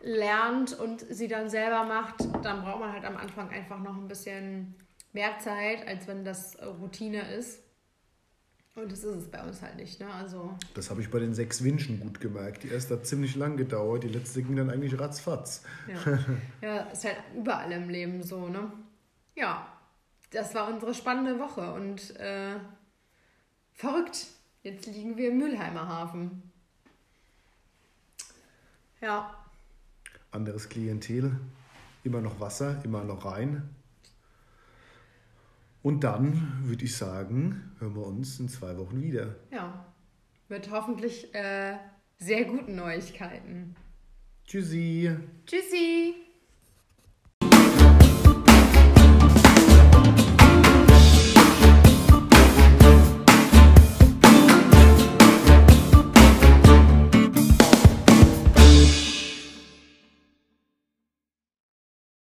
lernt 0.04 0.78
und 0.78 1.00
sie 1.10 1.26
dann 1.26 1.50
selber 1.50 1.82
macht, 1.84 2.20
dann 2.44 2.62
braucht 2.62 2.78
man 2.78 2.92
halt 2.92 3.04
am 3.04 3.16
Anfang 3.16 3.50
einfach 3.50 3.80
noch 3.80 3.96
ein 3.96 4.06
bisschen 4.06 4.76
mehr 5.12 5.36
Zeit, 5.40 5.84
als 5.88 6.06
wenn 6.06 6.24
das 6.24 6.56
Routine 6.80 7.28
ist. 7.34 7.61
Und 8.74 8.90
das 8.90 9.04
ist 9.04 9.16
es 9.16 9.30
bei 9.30 9.42
uns 9.42 9.60
halt 9.60 9.76
nicht, 9.76 10.00
ne? 10.00 10.10
Also. 10.12 10.56
Das 10.74 10.88
habe 10.88 11.02
ich 11.02 11.10
bei 11.10 11.18
den 11.18 11.34
sechs 11.34 11.62
Wünschen 11.62 12.00
gut 12.00 12.20
gemerkt. 12.20 12.62
Die 12.62 12.68
erste 12.68 12.94
hat 12.94 13.06
ziemlich 13.06 13.36
lang 13.36 13.58
gedauert, 13.58 14.04
die 14.04 14.08
letzte 14.08 14.42
ging 14.42 14.56
dann 14.56 14.70
eigentlich 14.70 14.98
ratzfatz. 14.98 15.62
Ja, 15.86 16.18
ja 16.62 16.76
ist 16.84 17.04
halt 17.04 17.18
überall 17.36 17.70
im 17.72 17.90
Leben 17.90 18.22
so, 18.22 18.48
ne? 18.48 18.72
Ja, 19.34 19.66
das 20.30 20.54
war 20.54 20.72
unsere 20.72 20.94
spannende 20.94 21.38
Woche 21.38 21.74
und 21.74 22.16
äh, 22.16 22.58
verrückt. 23.74 24.26
Jetzt 24.62 24.86
liegen 24.86 25.16
wir 25.16 25.30
im 25.30 25.38
Mülheimer 25.38 25.86
Hafen. 25.88 26.50
Ja. 29.00 29.36
Anderes 30.30 30.68
Klientel, 30.68 31.36
immer 32.04 32.20
noch 32.20 32.40
Wasser, 32.40 32.80
immer 32.84 33.04
noch 33.04 33.26
rein. 33.26 33.68
Und 35.82 36.04
dann 36.04 36.60
würde 36.62 36.84
ich 36.84 36.96
sagen, 36.96 37.72
hören 37.78 37.96
wir 37.96 38.06
uns 38.06 38.38
in 38.38 38.48
zwei 38.48 38.76
Wochen 38.78 39.02
wieder. 39.02 39.36
Ja, 39.50 39.92
mit 40.48 40.70
hoffentlich 40.70 41.34
äh, 41.34 41.76
sehr 42.18 42.44
guten 42.44 42.76
Neuigkeiten. 42.76 43.74
Tschüssi. 44.46 45.10
Tschüssi. 45.46 46.14